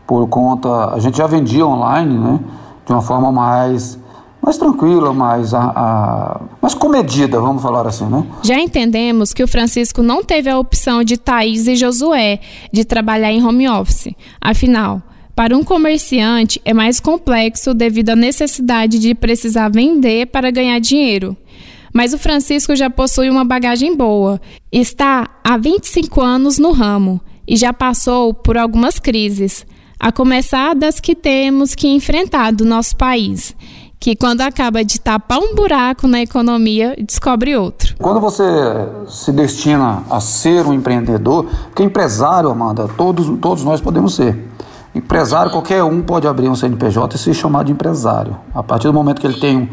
Por 0.05 0.27
conta, 0.27 0.93
a 0.93 0.99
gente 0.99 1.17
já 1.17 1.27
vendia 1.27 1.65
online, 1.65 2.17
né? 2.17 2.39
De 2.85 2.91
uma 2.91 3.01
forma 3.01 3.31
mais 3.31 3.99
mais 4.43 4.57
tranquila, 4.57 5.13
mais, 5.13 5.53
a, 5.53 5.71
a, 5.73 6.41
mais 6.61 6.73
comedida, 6.73 7.39
vamos 7.39 7.63
falar 7.63 7.87
assim, 7.87 8.05
né? 8.05 8.25
Já 8.41 8.59
entendemos 8.59 9.33
que 9.33 9.41
o 9.41 9.47
Francisco 9.47 10.03
não 10.03 10.21
teve 10.21 10.49
a 10.49 10.59
opção 10.59 11.01
de 11.01 11.15
Thaís 11.15 11.65
e 11.65 11.77
Josué 11.77 12.41
de 12.69 12.83
trabalhar 12.83 13.31
em 13.31 13.41
home 13.41 13.69
office. 13.69 14.13
Afinal, 14.41 15.01
para 15.33 15.55
um 15.55 15.63
comerciante, 15.63 16.61
é 16.65 16.73
mais 16.73 16.99
complexo 16.99 17.73
devido 17.73 18.09
à 18.09 18.15
necessidade 18.17 18.99
de 18.99 19.15
precisar 19.15 19.69
vender 19.69 20.27
para 20.27 20.51
ganhar 20.51 20.77
dinheiro. 20.79 21.37
Mas 21.93 22.13
o 22.13 22.17
Francisco 22.17 22.75
já 22.75 22.89
possui 22.89 23.29
uma 23.29 23.45
bagagem 23.45 23.95
boa. 23.95 24.41
Está 24.69 25.29
há 25.41 25.55
25 25.57 26.19
anos 26.19 26.57
no 26.57 26.71
ramo 26.71 27.21
e 27.47 27.55
já 27.55 27.71
passou 27.71 28.33
por 28.33 28.57
algumas 28.57 28.99
crises, 28.99 29.65
a 30.03 30.11
começar 30.11 30.75
das 30.75 30.99
que 30.99 31.15
temos 31.15 31.73
que 31.73 31.87
enfrentar 31.87 32.51
do 32.51 32.65
nosso 32.65 32.93
país, 32.97 33.55
que 33.97 34.17
quando 34.17 34.41
acaba 34.41 34.83
de 34.83 34.99
tapar 34.99 35.39
um 35.39 35.55
buraco 35.55 36.09
na 36.09 36.19
economia, 36.19 36.93
descobre 36.99 37.55
outro. 37.55 37.95
Quando 38.01 38.19
você 38.19 38.43
se 39.07 39.31
destina 39.31 40.03
a 40.09 40.19
ser 40.19 40.65
um 40.65 40.73
empreendedor, 40.73 41.45
porque 41.67 41.83
empresário, 41.83 42.49
Amanda, 42.49 42.85
todos, 42.97 43.39
todos 43.39 43.63
nós 43.63 43.79
podemos 43.79 44.13
ser. 44.13 44.37
Empresário, 44.93 45.49
qualquer 45.49 45.81
um 45.85 46.01
pode 46.01 46.27
abrir 46.27 46.49
um 46.49 46.55
CNPJ 46.55 47.15
e 47.15 47.17
se 47.17 47.33
chamar 47.33 47.63
de 47.63 47.71
empresário. 47.71 48.35
A 48.53 48.61
partir 48.61 48.87
do 48.87 48.93
momento 48.93 49.21
que 49.21 49.27
ele 49.27 49.39
tem 49.39 49.69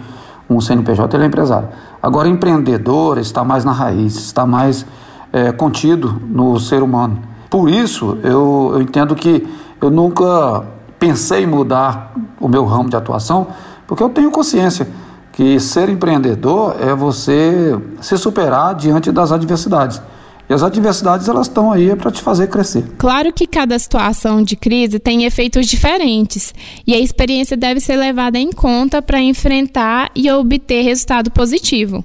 um, 0.49 0.59
um 0.59 0.61
CNPJ, 0.61 1.17
ele 1.17 1.25
é 1.25 1.27
empresário. 1.27 1.71
Agora, 2.01 2.29
empreendedor 2.29 3.19
está 3.19 3.43
mais 3.43 3.65
na 3.65 3.73
raiz, 3.73 4.15
está 4.15 4.47
mais 4.47 4.87
é, 5.33 5.51
contido 5.51 6.23
no 6.29 6.61
ser 6.61 6.85
humano. 6.85 7.19
Por 7.51 7.69
isso, 7.69 8.17
eu, 8.23 8.71
eu 8.75 8.81
entendo 8.81 9.17
que 9.17 9.45
eu 9.81 9.91
nunca 9.91 10.65
pensei 10.99 11.45
em 11.45 11.47
mudar 11.47 12.15
o 12.39 12.49
meu 12.49 12.65
ramo 12.65 12.91
de 12.91 12.97
atuação, 12.97 13.47
porque 13.87 14.03
eu 14.03 14.09
tenho 14.09 14.31
consciência 14.31 14.87
que 15.33 15.59
ser 15.59 15.89
empreendedor 15.89 16.77
é 16.81 16.95
você 16.95 17.79
se 18.01 18.17
superar 18.19 18.75
diante 18.75 19.11
das 19.11 19.33
adversidades. 19.33 20.01
E 20.49 20.53
as 20.53 20.65
adversidades 20.65 21.29
elas 21.29 21.47
estão 21.47 21.71
aí 21.71 21.95
para 21.95 22.11
te 22.11 22.21
fazer 22.21 22.49
crescer. 22.49 22.85
Claro 22.99 23.33
que 23.33 23.47
cada 23.47 23.79
situação 23.79 24.43
de 24.43 24.57
crise 24.57 24.99
tem 24.99 25.25
efeitos 25.25 25.67
diferentes 25.67 26.53
e 26.85 26.93
a 26.93 26.99
experiência 26.99 27.57
deve 27.57 27.79
ser 27.79 27.95
levada 27.95 28.37
em 28.37 28.51
conta 28.51 29.01
para 29.01 29.21
enfrentar 29.21 30.11
e 30.13 30.29
obter 30.31 30.83
resultado 30.83 31.31
positivo. 31.31 32.05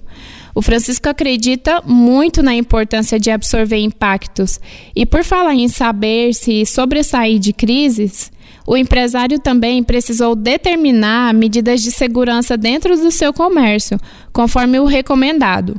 O 0.56 0.62
Francisco 0.62 1.10
acredita 1.10 1.82
muito 1.86 2.42
na 2.42 2.56
importância 2.56 3.20
de 3.20 3.30
absorver 3.30 3.78
impactos 3.78 4.58
e, 4.96 5.06
por 5.06 5.22
falar 5.22 5.54
em 5.54 5.68
saber 5.68 6.34
se 6.34 6.66
sobressair 6.66 7.38
de 7.40 7.52
crises, 7.52 8.32
o 8.66 8.78
empresário 8.78 9.38
também 9.38 9.84
precisou 9.84 10.34
determinar 10.34 11.34
medidas 11.34 11.82
de 11.82 11.92
segurança 11.92 12.56
dentro 12.56 12.96
do 12.96 13.12
seu 13.12 13.34
comércio, 13.34 14.00
conforme 14.32 14.80
o 14.80 14.86
recomendado. 14.86 15.78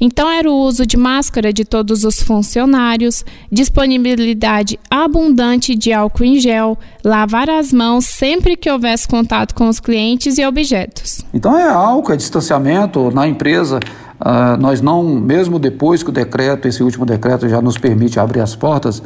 Então, 0.00 0.30
era 0.30 0.48
o 0.48 0.54
uso 0.54 0.86
de 0.86 0.96
máscara 0.96 1.52
de 1.52 1.64
todos 1.64 2.04
os 2.04 2.22
funcionários, 2.22 3.24
disponibilidade 3.50 4.78
abundante 4.88 5.74
de 5.74 5.92
álcool 5.92 6.24
em 6.24 6.38
gel, 6.38 6.78
lavar 7.02 7.50
as 7.50 7.72
mãos 7.72 8.04
sempre 8.04 8.56
que 8.56 8.70
houvesse 8.70 9.08
contato 9.08 9.54
com 9.54 9.68
os 9.68 9.80
clientes 9.80 10.38
e 10.38 10.46
objetos. 10.46 11.24
Então, 11.34 11.58
é 11.58 11.68
álcool, 11.68 12.12
é 12.12 12.16
distanciamento 12.16 13.10
na 13.10 13.26
empresa. 13.26 13.80
Uh, 14.20 14.56
nós 14.58 14.80
não, 14.80 15.04
mesmo 15.04 15.58
depois 15.58 16.02
que 16.02 16.10
o 16.10 16.12
decreto, 16.12 16.66
esse 16.66 16.82
último 16.82 17.06
decreto 17.06 17.48
já 17.48 17.62
nos 17.62 17.78
permite 17.78 18.18
abrir 18.18 18.40
as 18.40 18.56
portas, 18.56 19.02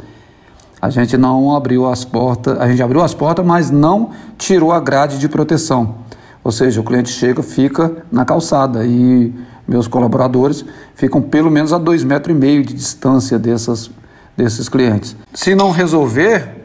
a 0.81 0.89
gente 0.89 1.15
não 1.17 1.55
abriu 1.55 1.87
as 1.87 2.03
portas, 2.03 2.59
a 2.59 2.67
gente 2.67 2.81
abriu 2.81 3.01
as 3.01 3.13
portas, 3.13 3.45
mas 3.45 3.71
não 3.71 4.09
tirou 4.37 4.71
a 4.71 4.79
grade 4.79 5.17
de 5.17 5.29
proteção. 5.29 5.95
Ou 6.43 6.51
seja, 6.51 6.81
o 6.81 6.83
cliente 6.83 7.09
chega, 7.09 7.41
fica 7.41 8.03
na 8.11 8.25
calçada 8.25 8.85
e 8.85 9.33
meus 9.67 9.87
colaboradores 9.87 10.65
ficam 10.93 11.21
pelo 11.21 11.49
menos 11.49 11.71
a 11.71 11.77
dois 11.77 12.03
metros 12.03 12.35
e 12.35 12.39
meio 12.39 12.65
de 12.65 12.73
distância 12.73 13.39
dessas, 13.39 13.89
desses 14.35 14.67
clientes. 14.67 15.15
Se 15.33 15.55
não 15.55 15.71
resolver, 15.71 16.62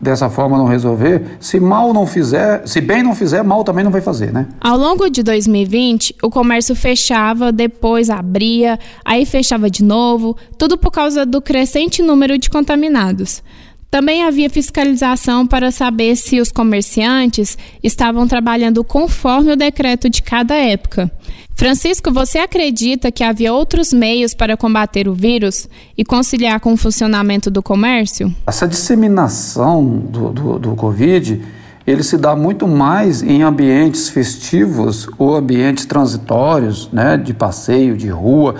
dessa 0.00 0.30
forma 0.30 0.56
não 0.56 0.66
resolver, 0.66 1.38
se 1.40 1.58
mal 1.58 1.92
não 1.92 2.06
fizer, 2.06 2.66
se 2.66 2.80
bem 2.80 3.02
não 3.02 3.14
fizer, 3.14 3.42
mal 3.42 3.64
também 3.64 3.84
não 3.84 3.90
vai 3.90 4.00
fazer, 4.00 4.32
né? 4.32 4.46
Ao 4.60 4.76
longo 4.76 5.08
de 5.10 5.22
2020, 5.22 6.16
o 6.22 6.30
comércio 6.30 6.74
fechava, 6.74 7.50
depois 7.50 8.08
abria, 8.08 8.78
aí 9.04 9.26
fechava 9.26 9.68
de 9.68 9.82
novo, 9.82 10.36
tudo 10.56 10.78
por 10.78 10.90
causa 10.90 11.26
do 11.26 11.42
crescente 11.42 12.02
número 12.02 12.38
de 12.38 12.48
contaminados. 12.48 13.42
Também 13.90 14.22
havia 14.22 14.50
fiscalização 14.50 15.46
para 15.46 15.70
saber 15.70 16.14
se 16.16 16.40
os 16.40 16.52
comerciantes 16.52 17.56
estavam 17.82 18.28
trabalhando 18.28 18.84
conforme 18.84 19.52
o 19.52 19.56
decreto 19.56 20.10
de 20.10 20.22
cada 20.22 20.54
época. 20.54 21.10
Francisco, 21.54 22.12
você 22.12 22.38
acredita 22.38 23.10
que 23.10 23.24
havia 23.24 23.52
outros 23.52 23.92
meios 23.92 24.34
para 24.34 24.56
combater 24.56 25.08
o 25.08 25.14
vírus 25.14 25.68
e 25.96 26.04
conciliar 26.04 26.60
com 26.60 26.74
o 26.74 26.76
funcionamento 26.76 27.50
do 27.50 27.62
comércio? 27.62 28.32
Essa 28.46 28.68
disseminação 28.68 29.84
do, 29.84 30.30
do, 30.30 30.58
do 30.58 30.74
Covid 30.76 31.40
ele 31.86 32.02
se 32.02 32.18
dá 32.18 32.36
muito 32.36 32.68
mais 32.68 33.22
em 33.22 33.42
ambientes 33.42 34.10
festivos 34.10 35.08
ou 35.16 35.34
ambientes 35.34 35.86
transitórios, 35.86 36.90
né, 36.92 37.16
de 37.16 37.32
passeio, 37.32 37.96
de 37.96 38.08
rua, 38.08 38.56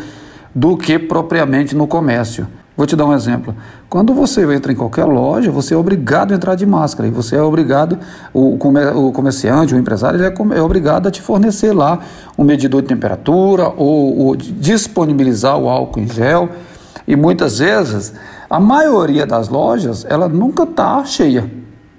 do 0.54 0.78
que 0.78 0.98
propriamente 0.98 1.76
no 1.76 1.86
comércio. 1.86 2.48
Vou 2.74 2.86
te 2.86 2.96
dar 2.96 3.04
um 3.04 3.12
exemplo. 3.12 3.54
Quando 3.88 4.12
você 4.12 4.42
entra 4.54 4.70
em 4.70 4.76
qualquer 4.76 5.06
loja, 5.06 5.50
você 5.50 5.72
é 5.72 5.76
obrigado 5.76 6.32
a 6.32 6.36
entrar 6.36 6.54
de 6.54 6.66
máscara 6.66 7.08
e 7.08 7.10
você 7.10 7.36
é 7.36 7.42
obrigado, 7.42 7.98
o, 8.34 8.54
o 8.56 9.12
comerciante, 9.12 9.74
o 9.74 9.78
empresário, 9.78 10.22
é, 10.22 10.34
é, 10.56 10.62
obrigado 10.62 11.06
a 11.06 11.10
te 11.10 11.22
fornecer 11.22 11.72
lá 11.72 11.98
um 12.36 12.44
medidor 12.44 12.82
de 12.82 12.88
temperatura 12.88 13.72
ou, 13.78 14.26
ou 14.26 14.36
disponibilizar 14.36 15.56
o 15.56 15.70
álcool 15.70 16.00
em 16.00 16.08
gel. 16.08 16.50
E 17.06 17.16
muitas 17.16 17.60
vezes, 17.60 18.12
a 18.50 18.60
maioria 18.60 19.24
das 19.24 19.48
lojas, 19.48 20.04
ela 20.06 20.28
nunca 20.28 20.64
está 20.64 21.02
cheia. 21.06 21.50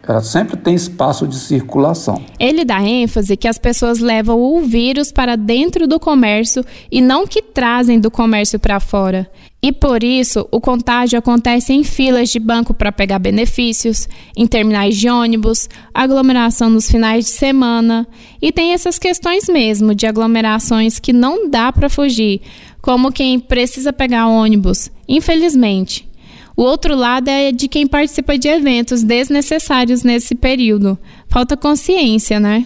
Ela 0.08 0.22
sempre 0.22 0.58
tem 0.58 0.76
espaço 0.76 1.28
de 1.28 1.36
circulação. 1.36 2.22
Ele 2.40 2.64
dá 2.64 2.82
ênfase 2.82 3.36
que 3.36 3.48
as 3.48 3.58
pessoas 3.58 4.00
levam 4.00 4.40
o 4.40 4.62
vírus 4.62 5.12
para 5.12 5.36
dentro 5.36 5.88
do 5.88 6.00
comércio 6.00 6.64
e 6.92 7.02
não 7.02 7.26
que 7.26 7.42
trazem 7.42 8.00
do 8.00 8.12
comércio 8.12 8.60
para 8.60 8.80
fora. 8.80 9.28
E 9.62 9.74
por 9.74 10.04
isso, 10.04 10.48
o 10.52 10.62
contágio 10.62 11.20
acontece 11.20 11.74
em 11.74 11.84
filas 11.84 12.30
de 12.30 12.40
banco 12.40 12.74
para 12.74 12.94
pegar 12.94 13.20
benefícios, 13.20 14.08
em 14.36 14.48
terminais 14.48 14.96
de 14.96 15.10
ônibus, 15.10 15.68
aglomeração 15.94 16.70
nos 16.70 16.90
finais 16.90 17.26
de 17.26 17.32
semana. 17.32 18.08
E 18.42 18.54
tem 18.54 18.72
essas 18.72 18.98
questões 18.98 19.50
mesmo 19.50 19.94
de 19.94 20.08
aglomerações 20.08 20.98
que 20.98 21.12
não 21.12 21.50
dá 21.50 21.74
para 21.74 21.90
fugir, 21.90 22.42
como 22.82 23.12
quem 23.12 23.38
precisa 23.38 23.92
pegar 23.92 24.28
ônibus, 24.28 24.90
infelizmente. 25.08 26.08
O 26.56 26.62
outro 26.62 26.96
lado 26.96 27.28
é 27.28 27.52
de 27.52 27.68
quem 27.68 27.86
participa 27.86 28.38
de 28.38 28.48
eventos 28.48 29.04
desnecessários 29.04 30.04
nesse 30.04 30.36
período. 30.36 30.98
Falta 31.28 31.58
consciência, 31.58 32.40
né? 32.40 32.66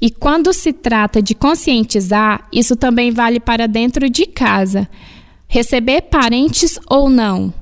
E 0.00 0.10
quando 0.10 0.52
se 0.52 0.72
trata 0.72 1.22
de 1.22 1.34
conscientizar, 1.34 2.46
isso 2.52 2.76
também 2.76 3.10
vale 3.10 3.40
para 3.40 3.66
dentro 3.66 4.10
de 4.10 4.26
casa. 4.26 4.88
Receber 5.48 6.02
parentes 6.02 6.78
ou 6.88 7.08
não. 7.08 7.52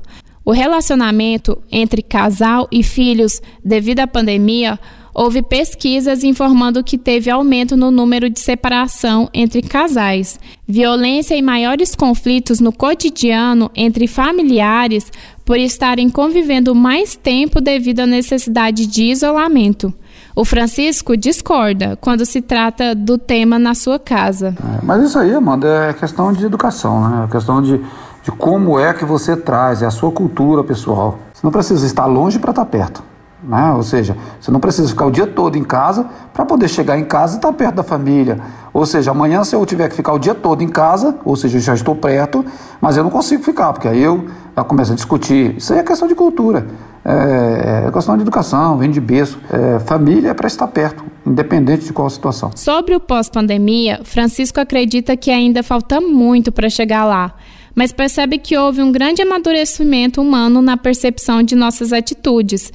O 0.45 0.53
relacionamento 0.53 1.63
entre 1.73 2.03
casal 2.03 2.69
e 2.71 2.83
filhos, 2.83 3.41
devido 3.65 4.01
à 4.01 4.07
pandemia, 4.07 4.79
houve 5.15 5.41
pesquisas 5.43 6.25
informando 6.25 6.83
que 6.83 6.99
teve 6.99 7.31
aumento 7.31 7.77
no 7.77 7.91
número 7.91 8.29
de 8.29 8.41
separação 8.41 9.31
entre 9.33 9.63
casais. 9.63 10.39
Violência 10.67 11.37
e 11.37 11.41
maiores 11.41 11.95
conflitos 11.95 12.59
no 12.59 12.73
cotidiano 12.73 13.71
entre 13.75 14.07
familiares 14.07 15.11
por 15.45 15.59
estarem 15.59 16.11
convivendo 16.11 16.75
mais 16.75 17.15
tempo 17.15 17.61
devido 17.61 18.01
à 18.01 18.07
necessidade 18.07 18.87
de 18.87 19.05
isolamento. 19.05 19.95
O 20.37 20.45
Francisco 20.45 21.17
discorda 21.17 21.97
quando 22.01 22.27
se 22.27 22.43
trata 22.43 22.93
do 22.93 23.17
tema 23.17 23.57
na 23.57 23.73
sua 23.73 24.01
casa. 24.01 24.49
É, 24.49 24.81
mas 24.83 25.05
isso 25.05 25.17
aí, 25.17 25.33
Amanda, 25.33 25.69
é 25.69 25.93
questão 25.93 26.33
de 26.33 26.45
educação, 26.45 27.09
né? 27.09 27.25
É 27.29 27.31
questão 27.31 27.63
de, 27.63 27.81
de 28.21 28.33
como 28.33 28.77
é 28.77 28.93
que 28.93 29.05
você 29.05 29.37
traz, 29.37 29.81
é 29.81 29.87
a 29.87 29.93
sua 29.93 30.11
cultura 30.11 30.65
pessoal. 30.65 31.19
Você 31.33 31.41
não 31.45 31.53
precisa 31.53 31.87
estar 31.87 32.07
longe 32.07 32.41
para 32.41 32.51
estar 32.51 32.65
perto. 32.65 33.01
Né? 33.47 33.73
Ou 33.73 33.83
seja, 33.83 34.17
você 34.41 34.51
não 34.51 34.59
precisa 34.59 34.89
ficar 34.89 35.07
o 35.07 35.11
dia 35.11 35.27
todo 35.27 35.57
em 35.57 35.65
casa 35.65 36.07
para 36.33 36.45
poder 36.45 36.69
chegar 36.69 36.99
em 36.99 37.05
casa 37.05 37.35
e 37.35 37.37
estar 37.37 37.53
perto 37.53 37.77
da 37.77 37.83
família. 37.83 38.41
Ou 38.73 38.87
seja, 38.87 39.11
amanhã 39.11 39.45
se 39.45 39.55
eu 39.55 39.65
tiver 39.67 39.89
que 39.89 39.95
ficar 39.95 40.13
o 40.13 40.19
dia 40.19 40.35
todo 40.35 40.63
em 40.63 40.69
casa, 40.69 41.17
ou 41.25 41.37
seja, 41.37 41.59
eu 41.59 41.61
já 41.61 41.75
estou 41.75 41.95
perto, 41.95 42.45
mas 42.81 42.97
eu 42.97 43.05
não 43.05 43.11
consigo 43.11 43.43
ficar, 43.43 43.73
porque 43.73 43.87
aí 43.87 44.03
eu 44.03 44.25
começo 44.67 44.93
a 44.93 44.95
discutir. 44.95 45.57
Isso 45.57 45.73
aí 45.73 45.79
é 45.79 45.83
questão 45.83 46.09
de 46.09 46.15
cultura, 46.15 46.67
é, 47.05 47.85
é 47.87 47.91
questão 47.93 48.17
de 48.17 48.23
educação, 48.23 48.79
vem 48.79 48.91
de 48.91 49.01
berço. 49.01 49.39
É, 49.51 49.79
família 49.81 50.31
é 50.31 50.35
para 50.35 50.47
estar 50.47 50.67
perto, 50.69 51.05
independente 51.27 51.85
de 51.85 51.93
qual 51.93 52.09
situação. 52.09 52.51
Sobre 52.55 52.95
o 52.95 53.01
pós-pandemia, 53.01 54.01
Francisco 54.05 54.59
acredita 54.59 55.17
que 55.17 55.31
ainda 55.31 55.63
falta 55.63 56.01
muito 56.01 56.51
para 56.51 56.69
chegar 56.71 57.05
lá 57.05 57.35
mas 57.75 57.93
percebe 57.93 58.39
que 58.39 58.57
houve 58.57 58.81
um 58.83 58.93
grande 58.93 59.21
amadurecimento 59.23 60.21
humano 60.21 60.63
na 60.63 60.77
percepção 60.77 61.43
de 61.43 61.57
nossas 61.57 61.93
atitudes, 61.93 62.73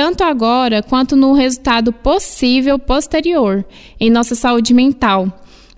tanto 0.00 0.24
agora 0.24 0.82
quanto 0.82 1.14
no 1.14 1.34
resultado 1.34 1.92
possível 1.92 2.78
posterior 2.78 3.62
em 4.00 4.08
nossa 4.08 4.34
saúde 4.34 4.72
mental, 4.72 5.30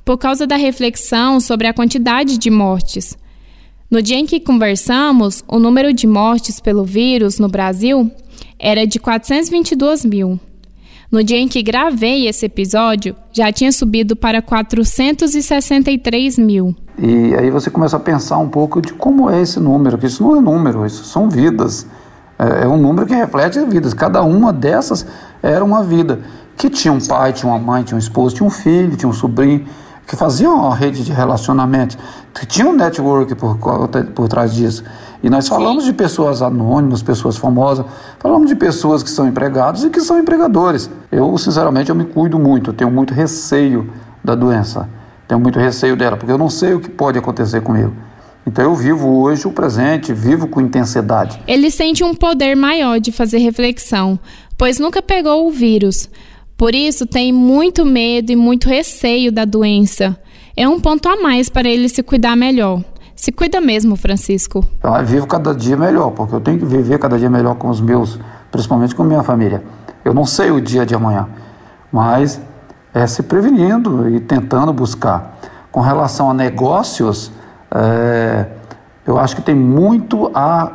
por 0.04 0.16
causa 0.16 0.46
da 0.46 0.54
reflexão 0.54 1.40
sobre 1.40 1.66
a 1.66 1.74
quantidade 1.74 2.38
de 2.38 2.48
mortes. 2.48 3.18
No 3.90 4.00
dia 4.00 4.16
em 4.16 4.24
que 4.24 4.38
conversamos, 4.38 5.42
o 5.48 5.58
número 5.58 5.92
de 5.92 6.06
mortes 6.06 6.60
pelo 6.60 6.84
vírus 6.84 7.40
no 7.40 7.48
Brasil 7.48 8.12
era 8.60 8.86
de 8.86 9.00
422 9.00 10.04
mil. 10.04 10.38
No 11.10 11.24
dia 11.24 11.40
em 11.40 11.48
que 11.48 11.60
gravei 11.60 12.28
esse 12.28 12.46
episódio, 12.46 13.16
já 13.32 13.50
tinha 13.50 13.72
subido 13.72 14.14
para 14.14 14.40
463 14.40 16.38
mil. 16.38 16.76
E 16.96 17.34
aí 17.34 17.50
você 17.50 17.68
começa 17.70 17.96
a 17.96 18.00
pensar 18.00 18.38
um 18.38 18.48
pouco 18.48 18.80
de 18.80 18.92
como 18.92 19.28
é 19.28 19.42
esse 19.42 19.58
número, 19.58 19.98
que 19.98 20.06
isso 20.06 20.22
não 20.22 20.36
é 20.36 20.40
número, 20.40 20.86
isso 20.86 21.02
são 21.02 21.28
vidas. 21.28 21.88
É, 22.42 22.64
é 22.64 22.68
um 22.68 22.76
número 22.76 23.06
que 23.06 23.14
reflete 23.14 23.60
vidas. 23.66 23.94
Cada 23.94 24.22
uma 24.22 24.52
dessas 24.52 25.06
era 25.42 25.64
uma 25.64 25.82
vida. 25.84 26.20
Que 26.56 26.68
tinha 26.68 26.92
um 26.92 27.00
pai, 27.00 27.32
tinha 27.32 27.50
uma 27.50 27.58
mãe, 27.58 27.82
tinha 27.82 27.96
um 27.96 27.98
esposo, 27.98 28.34
tinha 28.34 28.46
um 28.46 28.50
filho, 28.50 28.96
tinha 28.96 29.08
um 29.08 29.12
sobrinho, 29.12 29.64
que 30.06 30.16
faziam 30.16 30.54
uma 30.54 30.74
rede 30.74 31.04
de 31.04 31.12
relacionamento. 31.12 31.96
Tinha 32.46 32.66
um 32.66 32.72
network 32.72 33.34
por, 33.36 33.56
por 34.14 34.28
trás 34.28 34.52
disso. 34.52 34.82
E 35.22 35.30
nós 35.30 35.46
falamos 35.46 35.84
de 35.84 35.92
pessoas 35.92 36.42
anônimas, 36.42 37.00
pessoas 37.02 37.36
famosas, 37.36 37.86
falamos 38.18 38.48
de 38.48 38.56
pessoas 38.56 39.02
que 39.02 39.10
são 39.10 39.26
empregados 39.26 39.84
e 39.84 39.90
que 39.90 40.00
são 40.00 40.18
empregadores. 40.18 40.90
Eu, 41.10 41.36
sinceramente, 41.38 41.90
eu 41.90 41.94
me 41.94 42.04
cuido 42.04 42.38
muito, 42.38 42.70
eu 42.70 42.74
tenho 42.74 42.90
muito 42.90 43.14
receio 43.14 43.88
da 44.22 44.34
doença. 44.34 44.88
Tenho 45.28 45.40
muito 45.40 45.58
receio 45.58 45.96
dela, 45.96 46.16
porque 46.16 46.32
eu 46.32 46.38
não 46.38 46.50
sei 46.50 46.74
o 46.74 46.80
que 46.80 46.90
pode 46.90 47.18
acontecer 47.18 47.60
comigo. 47.62 47.92
Então 48.46 48.64
eu 48.64 48.74
vivo 48.74 49.08
hoje 49.20 49.46
o 49.46 49.52
presente, 49.52 50.12
vivo 50.12 50.48
com 50.48 50.60
intensidade. 50.60 51.40
Ele 51.46 51.70
sente 51.70 52.02
um 52.02 52.14
poder 52.14 52.56
maior 52.56 52.98
de 52.98 53.12
fazer 53.12 53.38
reflexão, 53.38 54.18
pois 54.58 54.78
nunca 54.78 55.00
pegou 55.00 55.46
o 55.46 55.50
vírus. 55.50 56.10
Por 56.56 56.74
isso 56.74 57.06
tem 57.06 57.32
muito 57.32 57.84
medo 57.84 58.32
e 58.32 58.36
muito 58.36 58.68
receio 58.68 59.32
da 59.32 59.44
doença. 59.44 60.18
É 60.56 60.68
um 60.68 60.78
ponto 60.78 61.08
a 61.08 61.16
mais 61.16 61.48
para 61.48 61.68
ele 61.68 61.88
se 61.88 62.02
cuidar 62.02 62.36
melhor. 62.36 62.82
Se 63.14 63.30
cuida 63.30 63.60
mesmo, 63.60 63.94
Francisco. 63.94 64.66
Então, 64.78 64.96
eu 64.96 65.06
vivo 65.06 65.26
cada 65.26 65.54
dia 65.54 65.76
melhor, 65.76 66.10
porque 66.10 66.34
eu 66.34 66.40
tenho 66.40 66.58
que 66.58 66.64
viver 66.64 66.98
cada 66.98 67.18
dia 67.18 67.30
melhor 67.30 67.54
com 67.54 67.68
os 67.68 67.80
meus, 67.80 68.18
principalmente 68.50 68.94
com 68.94 69.02
a 69.02 69.06
minha 69.06 69.22
família. 69.22 69.62
Eu 70.04 70.12
não 70.12 70.26
sei 70.26 70.50
o 70.50 70.60
dia 70.60 70.84
de 70.84 70.94
amanhã, 70.94 71.28
mas 71.92 72.40
é 72.92 73.06
se 73.06 73.22
prevenindo 73.22 74.08
e 74.08 74.18
tentando 74.18 74.72
buscar. 74.72 75.38
Com 75.70 75.80
relação 75.80 76.30
a 76.30 76.34
negócios, 76.34 77.30
é, 77.74 78.46
eu 79.06 79.18
acho 79.18 79.36
que 79.36 79.42
tem 79.42 79.54
muito 79.54 80.30
a 80.34 80.70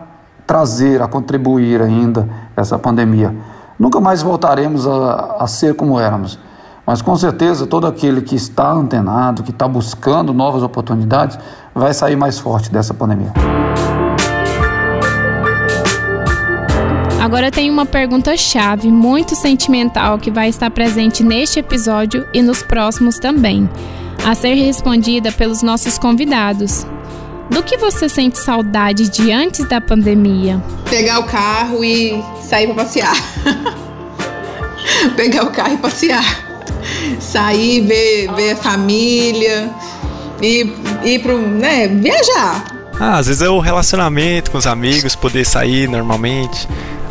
trazer, 0.45 1.01
a 1.01 1.07
contribuir 1.07 1.81
ainda 1.81 2.27
essa 2.55 2.79
pandemia. 2.79 3.35
Nunca 3.77 3.99
mais 3.99 4.21
voltaremos 4.21 4.87
a, 4.87 5.37
a 5.39 5.47
ser 5.47 5.75
como 5.75 5.99
éramos, 5.99 6.39
mas 6.85 7.01
com 7.01 7.15
certeza 7.15 7.67
todo 7.67 7.85
aquele 7.85 8.21
que 8.21 8.35
está 8.35 8.71
antenado, 8.71 9.43
que 9.43 9.51
está 9.51 9.67
buscando 9.67 10.33
novas 10.33 10.63
oportunidades, 10.63 11.37
vai 11.75 11.93
sair 11.93 12.15
mais 12.15 12.39
forte 12.39 12.71
dessa 12.71 12.93
pandemia. 12.93 13.31
Agora 17.21 17.51
tem 17.51 17.69
uma 17.69 17.85
pergunta-chave 17.85 18.89
muito 18.89 19.35
sentimental 19.35 20.17
que 20.17 20.31
vai 20.31 20.47
estar 20.47 20.71
presente 20.71 21.23
neste 21.23 21.59
episódio 21.59 22.25
e 22.33 22.41
nos 22.41 22.63
próximos 22.63 23.19
também 23.19 23.69
a 24.27 24.35
ser 24.35 24.55
respondida 24.55 25.31
pelos 25.31 25.61
nossos 25.61 25.97
convidados. 25.97 26.85
Do 27.49 27.63
que 27.63 27.77
você 27.77 28.09
sente 28.09 28.37
saudade 28.37 29.07
de 29.07 29.31
antes 29.31 29.65
da 29.69 29.79
pandemia? 29.79 30.61
Pegar 30.89 31.19
o 31.19 31.23
carro 31.23 31.81
e 31.81 32.21
sair 32.43 32.67
para 32.67 32.83
passear. 32.83 33.15
Pegar 35.15 35.45
o 35.45 35.51
carro 35.51 35.75
e 35.75 35.77
passear. 35.77 36.25
Sair, 37.21 37.87
ver, 37.87 38.29
ver 38.35 38.51
a 38.51 38.55
família, 38.57 39.73
ir, 40.41 40.75
ir 41.05 41.19
pro, 41.19 41.37
né, 41.37 41.87
viajar. 41.87 42.65
Ah, 42.99 43.19
às 43.19 43.27
vezes 43.27 43.41
é 43.41 43.47
o 43.47 43.59
relacionamento 43.59 44.51
com 44.51 44.57
os 44.57 44.67
amigos, 44.67 45.15
poder 45.15 45.45
sair 45.45 45.87
normalmente. 45.87 46.67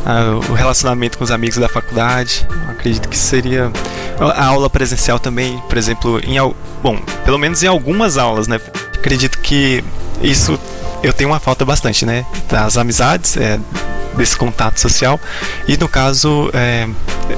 Ah, 0.07 0.39
o 0.49 0.55
relacionamento 0.55 1.19
com 1.19 1.25
os 1.25 1.33
amigos 1.33 1.59
da 1.59 1.69
faculdade. 1.69 2.47
Eu 2.49 2.71
acredito 2.71 3.09
que 3.09 3.19
seria 3.19 3.73
a 4.21 4.47
aula 4.47 4.71
presencial 4.71 5.19
também, 5.19 5.61
por 5.69 5.77
exemplo, 5.77 6.21
em 6.21 6.37
bom, 6.81 6.97
pelo 7.25 7.37
menos 7.37 7.61
em 7.65 7.67
algumas 7.67 8.17
aulas, 8.17 8.47
né? 8.47 8.61
Acredito 8.97 9.41
que 9.41 9.83
isso 10.23 10.57
eu 11.03 11.13
tenho 11.13 11.31
uma 11.31 11.41
falta 11.41 11.65
bastante, 11.65 12.07
né? 12.07 12.25
Das 12.49 12.79
amizades, 12.79 13.37
é, 13.37 13.59
desse 14.17 14.37
contato 14.37 14.79
social 14.79 15.21
e 15.67 15.77
no 15.77 15.89
caso 15.89 16.51
é, 16.55 16.89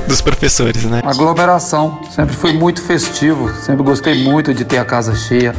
dos 0.07 0.21
professores, 0.21 0.85
né? 0.85 1.01
Aglomeração, 1.07 1.99
sempre 2.15 2.37
fui 2.37 2.53
muito 2.53 2.83
festivo, 2.83 3.51
sempre 3.63 3.83
gostei 3.83 4.23
muito 4.23 4.53
de 4.53 4.67
ter 4.67 4.77
a 4.77 4.85
casa 4.85 5.15
cheia, 5.15 5.55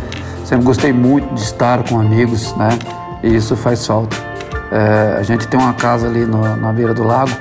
sempre 0.45 0.63
gostei 0.63 0.93
muito 0.93 1.33
de 1.33 1.41
estar 1.41 1.83
com 1.89 1.99
amigos, 1.99 2.55
né? 2.55 2.77
E 3.23 3.35
isso 3.35 3.57
faz 3.57 3.85
falta. 3.87 4.28
É, 4.71 5.17
a 5.17 5.23
gente 5.23 5.47
tem 5.47 5.59
uma 5.59 5.73
casa 5.73 6.07
ali 6.07 6.25
no, 6.25 6.55
na 6.55 6.71
beira 6.71 6.93
do 6.93 7.03
lago 7.03 7.31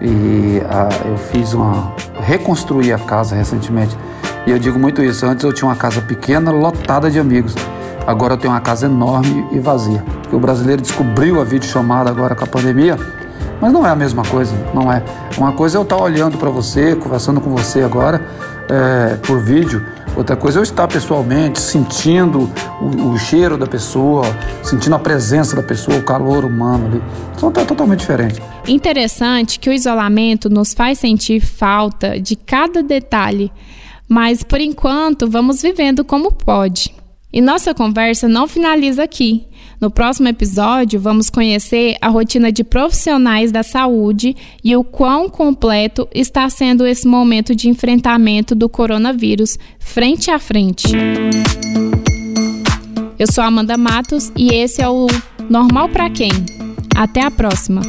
e 0.00 0.60
a, 0.68 0.88
eu 1.08 1.16
fiz 1.16 1.54
uma 1.54 1.92
reconstruí 2.20 2.92
a 2.92 2.98
casa 2.98 3.36
recentemente 3.36 3.96
e 4.46 4.50
eu 4.50 4.58
digo 4.58 4.78
muito 4.78 5.02
isso. 5.02 5.26
Antes 5.26 5.44
eu 5.44 5.52
tinha 5.52 5.68
uma 5.68 5.76
casa 5.76 6.00
pequena, 6.00 6.50
lotada 6.50 7.10
de 7.10 7.18
amigos. 7.18 7.54
Agora 8.06 8.34
eu 8.34 8.38
tenho 8.38 8.52
uma 8.52 8.60
casa 8.60 8.86
enorme 8.86 9.48
e 9.50 9.58
vazia. 9.58 10.02
Porque 10.22 10.36
o 10.36 10.38
brasileiro 10.38 10.80
descobriu 10.80 11.40
a 11.40 11.44
videochamada 11.44 12.08
agora 12.08 12.34
com 12.36 12.44
a 12.44 12.46
pandemia, 12.46 12.96
mas 13.60 13.72
não 13.72 13.84
é 13.84 13.90
a 13.90 13.96
mesma 13.96 14.22
coisa, 14.24 14.54
não 14.72 14.92
é. 14.92 15.02
Uma 15.36 15.52
coisa 15.52 15.76
é 15.76 15.78
eu 15.78 15.82
estar 15.82 15.96
olhando 15.96 16.38
para 16.38 16.48
você, 16.48 16.94
conversando 16.94 17.40
com 17.40 17.50
você 17.50 17.82
agora 17.82 18.20
é, 18.68 19.16
por 19.26 19.40
vídeo. 19.40 19.84
Outra 20.16 20.34
coisa 20.34 20.58
é 20.58 20.60
eu 20.60 20.62
estar 20.62 20.88
pessoalmente, 20.88 21.60
sentindo 21.60 22.50
o, 22.80 23.12
o, 23.12 23.18
cheiro 23.18 23.58
da 23.58 23.66
pessoa, 23.66 24.24
sentindo 24.62 24.94
a 24.94 24.98
presença 24.98 25.54
da 25.54 25.62
pessoa, 25.62 25.98
o 25.98 26.02
calor 26.02 26.44
humano 26.44 26.86
ali. 26.86 27.02
Então 27.36 27.50
é 27.54 27.64
totalmente 27.64 28.00
diferente. 28.00 28.42
Interessante 28.66 29.60
que 29.60 29.68
o 29.68 29.72
isolamento 29.72 30.48
nos 30.48 30.72
faz 30.72 30.98
sentir 30.98 31.40
falta 31.40 32.18
de 32.18 32.34
cada 32.34 32.82
detalhe, 32.82 33.52
mas 34.08 34.42
por 34.42 34.60
enquanto 34.60 35.28
vamos 35.28 35.60
vivendo 35.60 36.02
como 36.02 36.32
pode. 36.32 36.94
E 37.30 37.42
nossa 37.42 37.74
conversa 37.74 38.26
não 38.26 38.48
finaliza 38.48 39.02
aqui. 39.02 39.46
No 39.80 39.90
próximo 39.90 40.28
episódio, 40.28 40.98
vamos 40.98 41.28
conhecer 41.28 41.96
a 42.00 42.08
rotina 42.08 42.50
de 42.50 42.64
profissionais 42.64 43.52
da 43.52 43.62
saúde 43.62 44.34
e 44.64 44.74
o 44.74 44.82
quão 44.82 45.28
completo 45.28 46.08
está 46.14 46.48
sendo 46.48 46.86
esse 46.86 47.06
momento 47.06 47.54
de 47.54 47.68
enfrentamento 47.68 48.54
do 48.54 48.68
coronavírus 48.68 49.58
frente 49.78 50.30
a 50.30 50.38
frente. 50.38 50.88
Eu 53.18 53.30
sou 53.30 53.44
Amanda 53.44 53.76
Matos 53.76 54.32
e 54.36 54.54
esse 54.54 54.80
é 54.80 54.88
o 54.88 55.06
Normal 55.48 55.90
para 55.90 56.08
Quem? 56.08 56.30
Até 56.94 57.20
a 57.22 57.30
próxima! 57.30 57.82